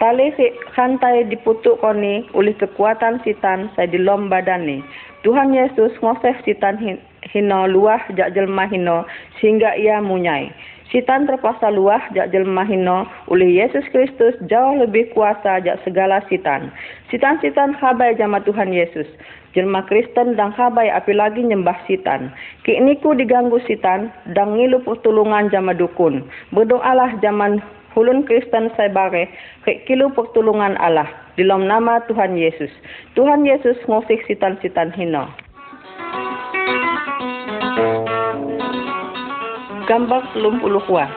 Tali 0.00 0.32
kantai 0.72 1.28
diputuk 1.28 1.76
koni 1.84 2.24
oleh 2.32 2.56
kekuatan 2.56 3.20
sitan 3.20 3.68
saya 3.76 3.90
di 3.90 4.00
lom 4.00 4.32
badan 4.32 4.64
ni. 4.64 4.78
Tuhan 5.20 5.52
Yesus 5.52 5.92
ngoseh 6.00 6.32
sitan 6.48 6.80
hino 7.28 7.60
luah 7.68 8.00
jak 8.16 8.32
jelma 8.32 8.64
hino 8.64 9.04
sehingga 9.36 9.76
ia 9.76 10.00
munyai. 10.00 10.48
Sitan 10.88 11.28
terpaksa 11.28 11.70
luah 11.70 12.02
jak 12.16 12.32
jelma 12.34 12.64
hino 12.66 13.06
oleh 13.30 13.46
Yesus 13.46 13.84
Kristus 13.94 14.34
jauh 14.48 14.80
lebih 14.80 15.12
kuasa 15.14 15.60
jak 15.60 15.78
segala 15.86 16.18
sitan. 16.26 16.72
Sitan-sitan 17.12 17.76
habai 17.78 18.16
jama 18.16 18.40
Tuhan 18.42 18.72
Yesus. 18.72 19.06
Jelma 19.54 19.84
Kristen 19.86 20.40
dan 20.40 20.56
habai 20.56 20.88
apalagi 20.88 21.46
nyembah 21.46 21.78
sitan. 21.84 22.32
Ki 22.66 22.80
niku 22.80 23.14
diganggu 23.14 23.62
sitan 23.68 24.10
dan 24.34 24.56
ngilu 24.56 24.82
pertolongan 24.82 25.52
jama 25.52 25.76
dukun. 25.76 26.26
Berdoalah 26.50 27.18
zaman 27.22 27.62
hulun 27.96 28.26
Kristen 28.26 28.70
saya 28.78 28.90
bare, 28.90 29.26
kek 29.66 29.86
kilu 29.86 30.10
pertolongan 30.14 30.78
Allah, 30.78 31.08
dalam 31.34 31.66
nama 31.66 31.98
Tuhan 32.06 32.38
Yesus. 32.38 32.70
Tuhan 33.18 33.42
Yesus 33.42 33.78
ngosik 33.90 34.22
sitan-sitan 34.30 34.94
hina. 34.94 35.30
Gambar 39.90 40.22
selum 40.36 40.62
puluh 40.62 40.82
kuah. 40.86 41.10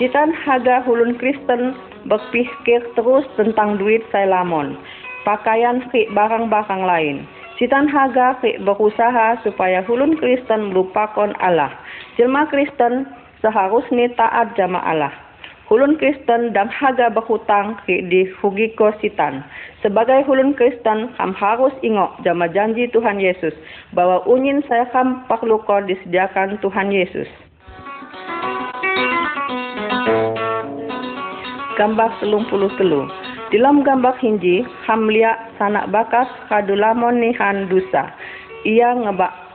Sitan 0.00 0.32
haga 0.32 0.84
hulun 0.84 1.16
Kristen 1.20 1.76
berpikir 2.08 2.80
terus 2.96 3.24
tentang 3.36 3.76
duit 3.76 4.04
saya 4.12 4.28
lamon, 4.28 4.76
pakaian 5.24 5.84
kek 5.92 6.12
barang-barang 6.12 6.84
lain. 6.84 7.16
Sitan 7.56 7.88
haga 7.88 8.36
kek 8.44 8.60
berusaha 8.64 9.40
supaya 9.40 9.80
hulun 9.84 10.16
Kristen 10.20 10.72
melupakan 10.72 11.32
Allah. 11.40 11.72
Jelma 12.20 12.44
Kristen 12.52 13.08
seharusnya 13.40 14.12
taat 14.16 14.52
jama 14.56 14.80
Allah. 14.84 15.12
Hulun 15.66 15.98
Kristen 15.98 16.54
dan 16.54 16.70
haga 16.70 17.10
berhutang 17.10 17.74
di 17.90 18.30
Hugiko 18.38 18.94
Sitan. 19.02 19.42
Sebagai 19.82 20.22
hulun 20.22 20.54
Kristen, 20.54 21.10
ham 21.18 21.34
harus 21.34 21.74
ingat 21.82 22.22
jama 22.22 22.46
janji 22.46 22.86
Tuhan 22.94 23.18
Yesus 23.18 23.50
bahwa 23.90 24.22
unyin 24.30 24.62
saya 24.70 24.86
ham 24.94 25.26
perlu 25.26 25.58
kau 25.66 25.82
disediakan 25.82 26.62
Tuhan 26.62 26.94
Yesus. 26.94 27.26
Gambar 31.74 32.14
selung 32.22 32.46
puluh 32.46 32.70
telu. 32.78 33.10
Dalam 33.50 33.82
gambar 33.82 34.14
hinji, 34.22 34.62
ham 34.86 35.10
lihat 35.10 35.50
sanak 35.58 35.90
bakas 35.90 36.30
kadulamon 36.46 37.18
nihan 37.18 37.66
dusa. 37.66 38.14
Ia 38.62 38.94
ngebak 39.02 39.45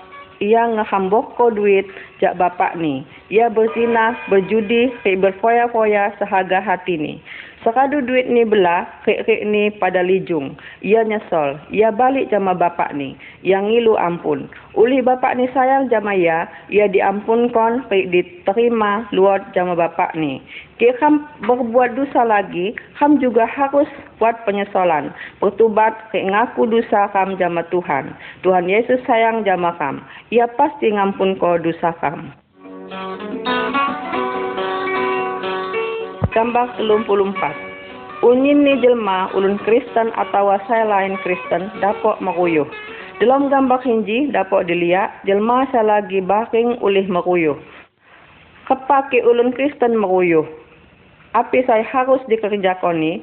ia 0.42 0.66
ngehambok 0.74 1.38
ko 1.38 1.54
duit 1.54 1.86
jak 2.18 2.36
bapak 2.36 2.74
ni. 2.76 3.06
Ia 3.30 3.48
berzina, 3.54 4.18
berjudi, 4.28 4.90
berfoya-foya 5.06 6.18
sehaga 6.18 6.60
hati 6.60 6.98
ni. 6.98 7.14
Sekadu 7.62 8.02
duit 8.02 8.26
ni 8.26 8.42
belah, 8.42 8.90
kek-kek 9.06 9.46
ni 9.46 9.70
pada 9.78 10.02
lijung. 10.02 10.58
Ia 10.82 11.06
nyesol. 11.06 11.62
Ia 11.70 11.94
balik 11.94 12.34
jama 12.34 12.58
bapak 12.58 12.98
ni. 12.98 13.14
Ia 13.46 13.62
ngilu 13.62 13.94
ampun. 14.02 14.50
Uli 14.74 14.98
bapak 15.06 15.38
ni 15.38 15.46
sayang 15.54 15.86
jama 15.94 16.18
ia, 16.18 16.50
ia 16.74 16.90
diampunkon, 16.90 17.86
kek 17.86 18.10
diterima 18.10 19.06
luar 19.14 19.46
jama 19.54 19.78
bapak 19.78 20.18
ni. 20.18 20.42
Kek 20.82 20.98
ham 21.06 21.30
berbuat 21.46 21.94
dosa 21.94 22.26
lagi, 22.26 22.74
ham 22.98 23.22
juga 23.22 23.46
harus 23.46 23.86
buat 24.18 24.42
penyesolan. 24.42 25.14
Bertubat, 25.38 25.94
kek 26.10 26.26
ngaku 26.34 26.66
dosa 26.66 27.14
kam 27.14 27.38
jama 27.38 27.62
Tuhan. 27.70 28.18
Tuhan 28.42 28.66
Yesus 28.66 29.06
sayang 29.06 29.46
jama 29.46 29.78
kam. 29.78 30.02
Ia 30.34 30.50
pasti 30.58 30.90
ngampun 30.90 31.38
ko 31.38 31.62
dosa 31.62 31.94
kam. 32.02 32.34
Gambar 36.32 36.80
34 36.80 38.24
Unyin 38.24 38.64
ni 38.64 38.80
jelma 38.80 39.28
ulun 39.36 39.60
Kristen 39.68 40.16
atau 40.16 40.56
saya 40.64 40.88
lain 40.88 41.20
Kristen 41.28 41.68
dapat 41.84 42.24
meruyuh. 42.24 42.64
Dalam 43.20 43.52
gambar 43.52 43.84
hinji 43.84 44.32
dapat 44.32 44.72
dilihat 44.72 45.12
jelma 45.28 45.68
saya 45.76 46.00
lagi 46.00 46.24
baking 46.24 46.80
ulih 46.80 47.04
meruyuh. 47.12 47.60
Kepake 48.64 49.20
ulun 49.28 49.52
Kristen 49.52 50.00
meruyuh. 50.00 50.48
Apa 51.36 51.68
saya 51.68 51.84
harus 51.92 52.24
dikerjakan 52.32 53.04
ni? 53.04 53.20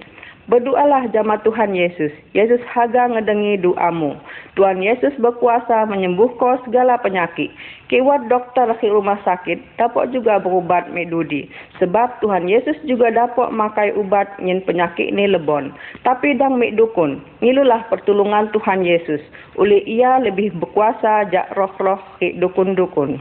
Berdoalah 0.49 1.13
jama 1.13 1.37
Tuhan 1.45 1.77
Yesus. 1.77 2.09
Yesus 2.33 2.65
haga 2.73 3.05
ngedengi 3.13 3.61
doamu. 3.61 4.17
Tuhan 4.57 4.81
Yesus 4.81 5.13
berkuasa 5.21 5.85
menyembuh 5.85 6.41
kau 6.41 6.57
segala 6.65 6.97
penyakit. 6.97 7.53
Kewat 7.93 8.33
dokter 8.33 8.65
di 8.81 8.89
rumah 8.89 9.21
sakit 9.29 9.77
dapat 9.77 10.09
juga 10.09 10.41
berubat 10.41 10.89
medudi. 10.89 11.53
Sebab 11.77 12.25
Tuhan 12.25 12.49
Yesus 12.49 12.81
juga 12.89 13.13
dapat 13.13 13.53
makai 13.53 13.93
ubat 13.93 14.41
nyen 14.41 14.65
penyakit 14.65 15.13
ni 15.13 15.29
lebon. 15.29 15.69
Tapi 16.01 16.41
dang 16.41 16.57
mek 16.57 16.81
dukun. 16.81 17.21
Ngilulah 17.45 17.85
pertolongan 17.93 18.49
Tuhan 18.57 18.89
Yesus. 18.89 19.21
Oleh 19.61 19.85
ia 19.85 20.17
lebih 20.17 20.57
berkuasa 20.57 21.29
jak 21.29 21.53
roh-roh 21.61 22.01
ke 22.17 22.33
dukun-dukun. 22.41 23.21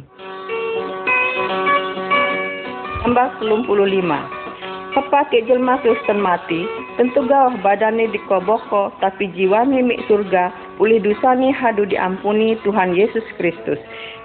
Tambah 3.03 3.27
55. 3.43 4.37
Kepake 4.95 5.43
jelma 5.45 5.77
Kristen 5.83 6.17
mati, 6.23 6.86
tentu 6.97 7.23
gawah 7.29 7.53
badannya 7.61 8.09
dikoboko, 8.09 8.89
tapi 8.99 9.29
jiwanya 9.37 9.85
mik 9.85 10.01
surga, 10.09 10.49
boleh 10.81 10.97
dosanya 10.97 11.53
hadu 11.53 11.85
diampuni 11.85 12.57
Tuhan 12.65 12.97
Yesus 12.97 13.23
Kristus. 13.37 13.77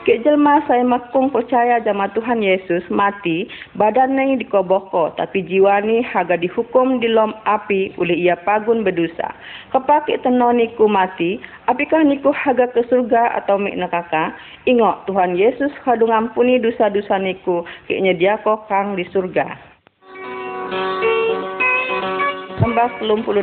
Ke 0.03 0.19
jelma 0.27 0.59
saya 0.67 0.83
makung 0.83 1.31
percaya 1.31 1.79
jama 1.79 2.11
Tuhan 2.11 2.43
Yesus 2.43 2.83
mati, 2.91 3.47
badannya 3.79 4.35
dikoboko, 4.43 5.15
tapi 5.15 5.47
jiwani 5.47 6.03
haga 6.03 6.35
dihukum 6.35 6.99
di 6.99 7.07
lom 7.07 7.37
api 7.47 7.95
oleh 8.01 8.19
ia 8.19 8.35
pagun 8.35 8.83
berdosa. 8.83 9.31
Kepake 9.71 10.19
tenoniku 10.27 10.91
mati, 10.91 11.39
apakah 11.71 12.03
niku 12.03 12.35
haga 12.35 12.67
ke 12.75 12.83
surga 12.91 13.39
atau 13.45 13.63
mik 13.63 13.79
neraka? 13.79 14.35
Ingat 14.67 15.07
Tuhan 15.07 15.39
Yesus 15.39 15.71
hadu 15.87 16.11
ngampuni 16.11 16.59
dosa-dosa 16.59 17.23
niku, 17.23 17.63
keknya 17.87 18.19
dia 18.19 18.35
kang 18.43 18.99
di 18.99 19.07
surga. 19.07 19.55
Tambah 22.63 23.03
26. 23.03 23.43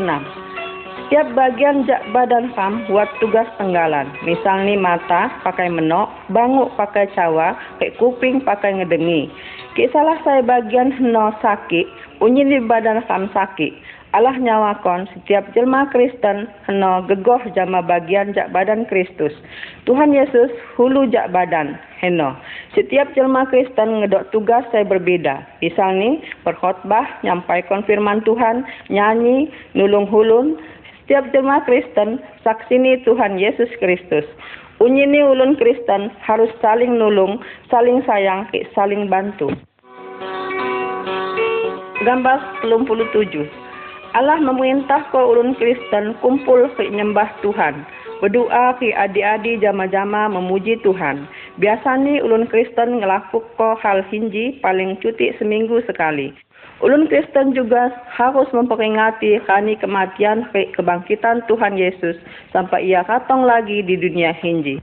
Tiap 1.12 1.28
bagian 1.36 1.84
badan 2.16 2.56
kam 2.56 2.88
buat 2.88 3.12
tugas 3.20 3.44
tenggalan. 3.60 4.08
Misal 4.24 4.64
ni 4.64 4.80
mata 4.80 5.28
pakai 5.44 5.68
menok, 5.68 6.08
banguk 6.32 6.72
pakai 6.80 7.12
cawa, 7.12 7.52
kek 7.84 8.00
kuping 8.00 8.40
pakai 8.48 8.80
ngedengi. 8.80 9.28
Kek 9.76 9.92
salah 9.92 10.16
saya 10.24 10.40
bagian 10.40 10.96
no 11.04 11.36
sakit, 11.44 11.84
unyi 12.24 12.48
di 12.48 12.64
badan 12.64 13.04
kam 13.12 13.28
sakit. 13.36 13.76
Allah 14.10 14.34
nyawakon 14.42 15.06
setiap 15.14 15.54
jelma 15.54 15.86
Kristen 15.94 16.50
heno 16.66 17.06
gegoh 17.06 17.46
jama 17.54 17.86
bagian 17.86 18.34
jak 18.34 18.50
badan 18.50 18.90
Kristus. 18.90 19.30
Tuhan 19.86 20.18
Yesus 20.18 20.50
hulu 20.82 21.06
jak 21.14 21.30
badan 21.30 21.78
heno. 22.02 22.34
Setiap 22.74 23.14
jelma 23.14 23.46
Kristen 23.54 24.02
ngedok 24.02 24.34
tugas 24.34 24.66
saya 24.74 24.82
berbeda. 24.82 25.46
Misal 25.62 26.02
ni 26.02 26.26
berkhotbah, 26.42 27.22
nyampai 27.22 27.62
konfirman 27.70 28.26
Tuhan, 28.26 28.66
nyanyi, 28.90 29.54
nulung 29.78 30.10
hulun. 30.10 30.58
Setiap 31.06 31.30
jelma 31.30 31.62
Kristen 31.70 32.18
saksini 32.42 33.06
Tuhan 33.06 33.38
Yesus 33.38 33.70
Kristus. 33.78 34.26
Unyi 34.82 35.06
ni 35.06 35.22
ulun 35.22 35.54
Kristen 35.54 36.10
harus 36.26 36.50
saling 36.66 36.98
nulung, 36.98 37.46
saling 37.70 38.02
sayang, 38.10 38.50
saling 38.74 39.06
bantu. 39.06 39.54
Gambar 42.08 42.40
27. 42.64 43.59
Allah 44.18 44.42
memerintah 44.42 45.06
kau 45.14 45.38
ulun 45.38 45.54
Kristen 45.54 46.18
kumpul 46.18 46.66
ke 46.74 46.90
nyembah 46.90 47.30
Tuhan. 47.46 47.86
Berdoa 48.20 48.76
ke 48.82 48.90
adik-adik 48.92 49.62
jama-jama 49.62 50.26
memuji 50.28 50.82
Tuhan. 50.82 51.30
Biasanya 51.62 52.26
ulun 52.26 52.50
Kristen 52.50 53.00
ngelakuk 53.00 53.46
ko 53.56 53.78
hal 53.78 54.02
hinji 54.10 54.58
paling 54.66 54.98
cuti 55.00 55.32
seminggu 55.38 55.86
sekali. 55.86 56.34
Ulun 56.82 57.06
Kristen 57.06 57.54
juga 57.54 57.92
harus 58.10 58.50
memperingati 58.50 59.40
kani 59.46 59.78
kematian 59.78 60.48
ke 60.52 60.74
kebangkitan 60.74 61.46
Tuhan 61.46 61.78
Yesus 61.78 62.18
sampai 62.56 62.88
ia 62.90 63.06
katong 63.06 63.46
lagi 63.46 63.86
di 63.86 63.94
dunia 63.94 64.34
hinji. 64.36 64.82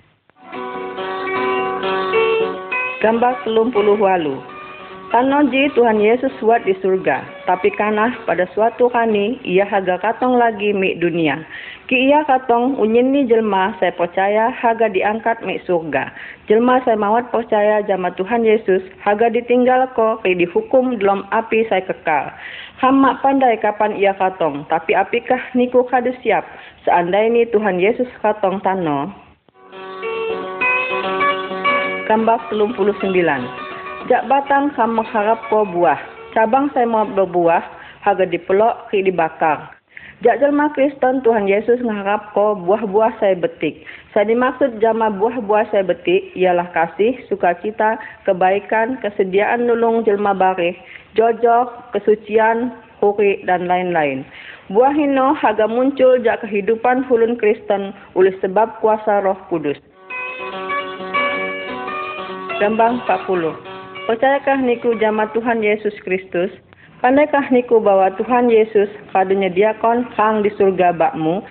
Gambar 3.03 3.43
30 3.45 3.75
walu. 3.97 4.56
Kanoji 5.07 5.71
Tuhan 5.79 6.03
Yesus 6.03 6.35
buat 6.43 6.67
di 6.67 6.75
surga, 6.83 7.23
tapi 7.47 7.71
kanah 7.79 8.11
pada 8.27 8.43
suatu 8.51 8.91
kani 8.91 9.39
ia 9.47 9.63
haga 9.63 10.03
katong 10.03 10.35
lagi 10.35 10.75
mik 10.75 10.99
dunia. 10.99 11.47
Ki 11.87 12.11
ia 12.11 12.27
katong 12.27 12.75
unyin 12.75 13.15
ni 13.15 13.23
jelma 13.23 13.71
saya 13.79 13.95
percaya 13.95 14.51
haga 14.51 14.91
diangkat 14.91 15.47
mik 15.47 15.63
surga. 15.63 16.11
Jelma 16.51 16.83
saya 16.83 16.99
mawat 16.99 17.31
percaya 17.31 17.87
jama 17.87 18.11
Tuhan 18.19 18.43
Yesus 18.43 18.83
haga 19.07 19.31
ditinggal 19.31 19.95
ko 19.95 20.19
ke 20.27 20.35
dihukum 20.35 20.99
dalam 20.99 21.23
api 21.31 21.63
saya 21.71 21.87
kekal. 21.87 22.35
Hamak 22.83 23.23
pandai 23.23 23.63
kapan 23.63 23.95
ia 23.95 24.11
katong, 24.19 24.67
tapi 24.67 24.99
apikah 24.99 25.39
niku 25.55 25.87
kadu 25.87 26.11
siap 26.27 26.43
seandainya 26.83 27.47
Tuhan 27.55 27.79
Yesus 27.79 28.11
katong 28.27 28.59
tano. 28.59 29.15
Gambar 32.11 32.43
39 32.51 33.66
Jak 34.07 34.31
batang 34.31 34.71
sama 34.79 35.03
mengharap 35.03 35.43
ko 35.51 35.67
buah. 35.67 35.99
Cabang 36.31 36.71
saya 36.71 36.87
mau 36.87 37.03
berbuah, 37.11 37.59
harga 38.07 38.23
dipelok, 38.23 38.87
ki 38.95 39.03
dibakar. 39.03 39.75
Jak 40.23 40.39
jelma 40.39 40.71
Kristen 40.79 41.27
Tuhan 41.27 41.51
Yesus 41.51 41.83
mengharap 41.83 42.31
ko 42.31 42.55
buah-buah 42.55 43.19
saya 43.19 43.35
betik. 43.35 43.83
Saya 44.15 44.31
dimaksud 44.31 44.79
jama 44.79 45.11
buah-buah 45.11 45.75
saya 45.75 45.83
betik 45.83 46.31
ialah 46.39 46.71
kasih, 46.71 47.19
sukacita, 47.27 47.99
kebaikan, 48.23 48.95
kesediaan 49.03 49.67
nulung 49.67 50.07
jelma 50.07 50.39
barih, 50.39 50.79
jojok, 51.19 51.91
kesucian, 51.91 52.79
huri 53.03 53.43
dan 53.43 53.67
lain-lain. 53.67 54.23
Buah 54.71 54.95
hino 54.95 55.35
harga 55.35 55.67
muncul 55.67 56.23
jak 56.23 56.47
kehidupan 56.47 57.03
hulun 57.11 57.35
Kristen 57.43 57.91
oleh 58.15 58.39
sebab 58.39 58.79
kuasa 58.79 59.19
roh 59.27 59.37
kudus. 59.51 59.83
Gambang 62.63 63.03
40 63.11 63.76
Percayakah 64.07 64.63
niku 64.63 64.95
jama 65.03 65.27
Tuhan 65.35 65.67
Yesus 65.67 65.91
Kristus? 66.07 66.55
Pandaikah 67.03 67.51
niku 67.51 67.83
bahwa 67.83 68.07
Tuhan 68.15 68.47
Yesus 68.47 68.87
kadunya 69.11 69.51
diakon 69.51 70.07
kang 70.15 70.47
di 70.47 70.51
surga 70.55 70.95
bakmu? 70.95 71.43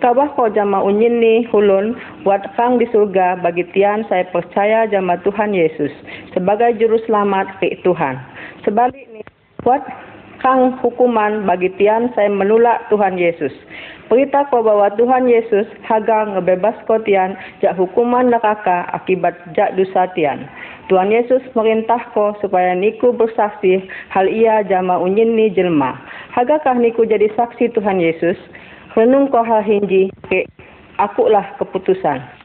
Kabah 0.00 0.32
kau 0.32 0.48
jama 0.48 0.80
hulun 0.80 1.92
buat 2.24 2.40
kang 2.56 2.80
di 2.80 2.88
surga 2.88 3.36
bagi 3.44 3.68
tian 3.76 4.00
saya 4.08 4.24
percaya 4.32 4.88
jama 4.88 5.20
Tuhan 5.28 5.52
Yesus 5.52 5.92
sebagai 6.32 6.72
juru 6.80 6.96
selamat 7.04 7.60
ke 7.60 7.76
Tuhan. 7.84 8.16
Sebalik 8.64 9.04
ni 9.12 9.20
buat 9.60 9.84
kang 10.40 10.80
hukuman 10.80 11.44
bagi 11.44 11.68
tian 11.76 12.08
saya 12.16 12.32
menolak 12.32 12.88
Tuhan 12.88 13.20
Yesus. 13.20 13.52
Berita 14.08 14.44
kau 14.52 14.60
bahwa 14.60 14.92
Tuhan 14.96 15.28
Yesus 15.28 15.64
haga 15.84 16.32
ngebebas 16.32 16.76
kau 16.84 17.00
tian 17.04 17.36
jak 17.60 17.76
hukuman 17.76 18.32
neraka 18.32 18.88
akibat 18.92 19.36
jak 19.52 19.72
dosa 19.76 20.08
tian. 20.12 20.44
Tuhan 20.92 21.08
Yesus 21.08 21.40
merintah 21.56 22.12
ko 22.12 22.36
supaya 22.44 22.76
niku 22.76 23.16
bersaksi 23.16 23.88
hal 24.12 24.28
ia 24.28 24.60
jama 24.68 25.00
ni 25.08 25.48
jelma. 25.48 25.96
Hagakah 26.36 26.76
niku 26.76 27.08
jadi 27.08 27.32
saksi 27.32 27.72
Tuhan 27.72 28.04
Yesus? 28.04 28.36
Renung 28.92 29.32
ko 29.32 29.40
hal 29.40 29.64
hinji, 29.64 30.12
akulah 31.00 31.56
keputusan. 31.56 32.43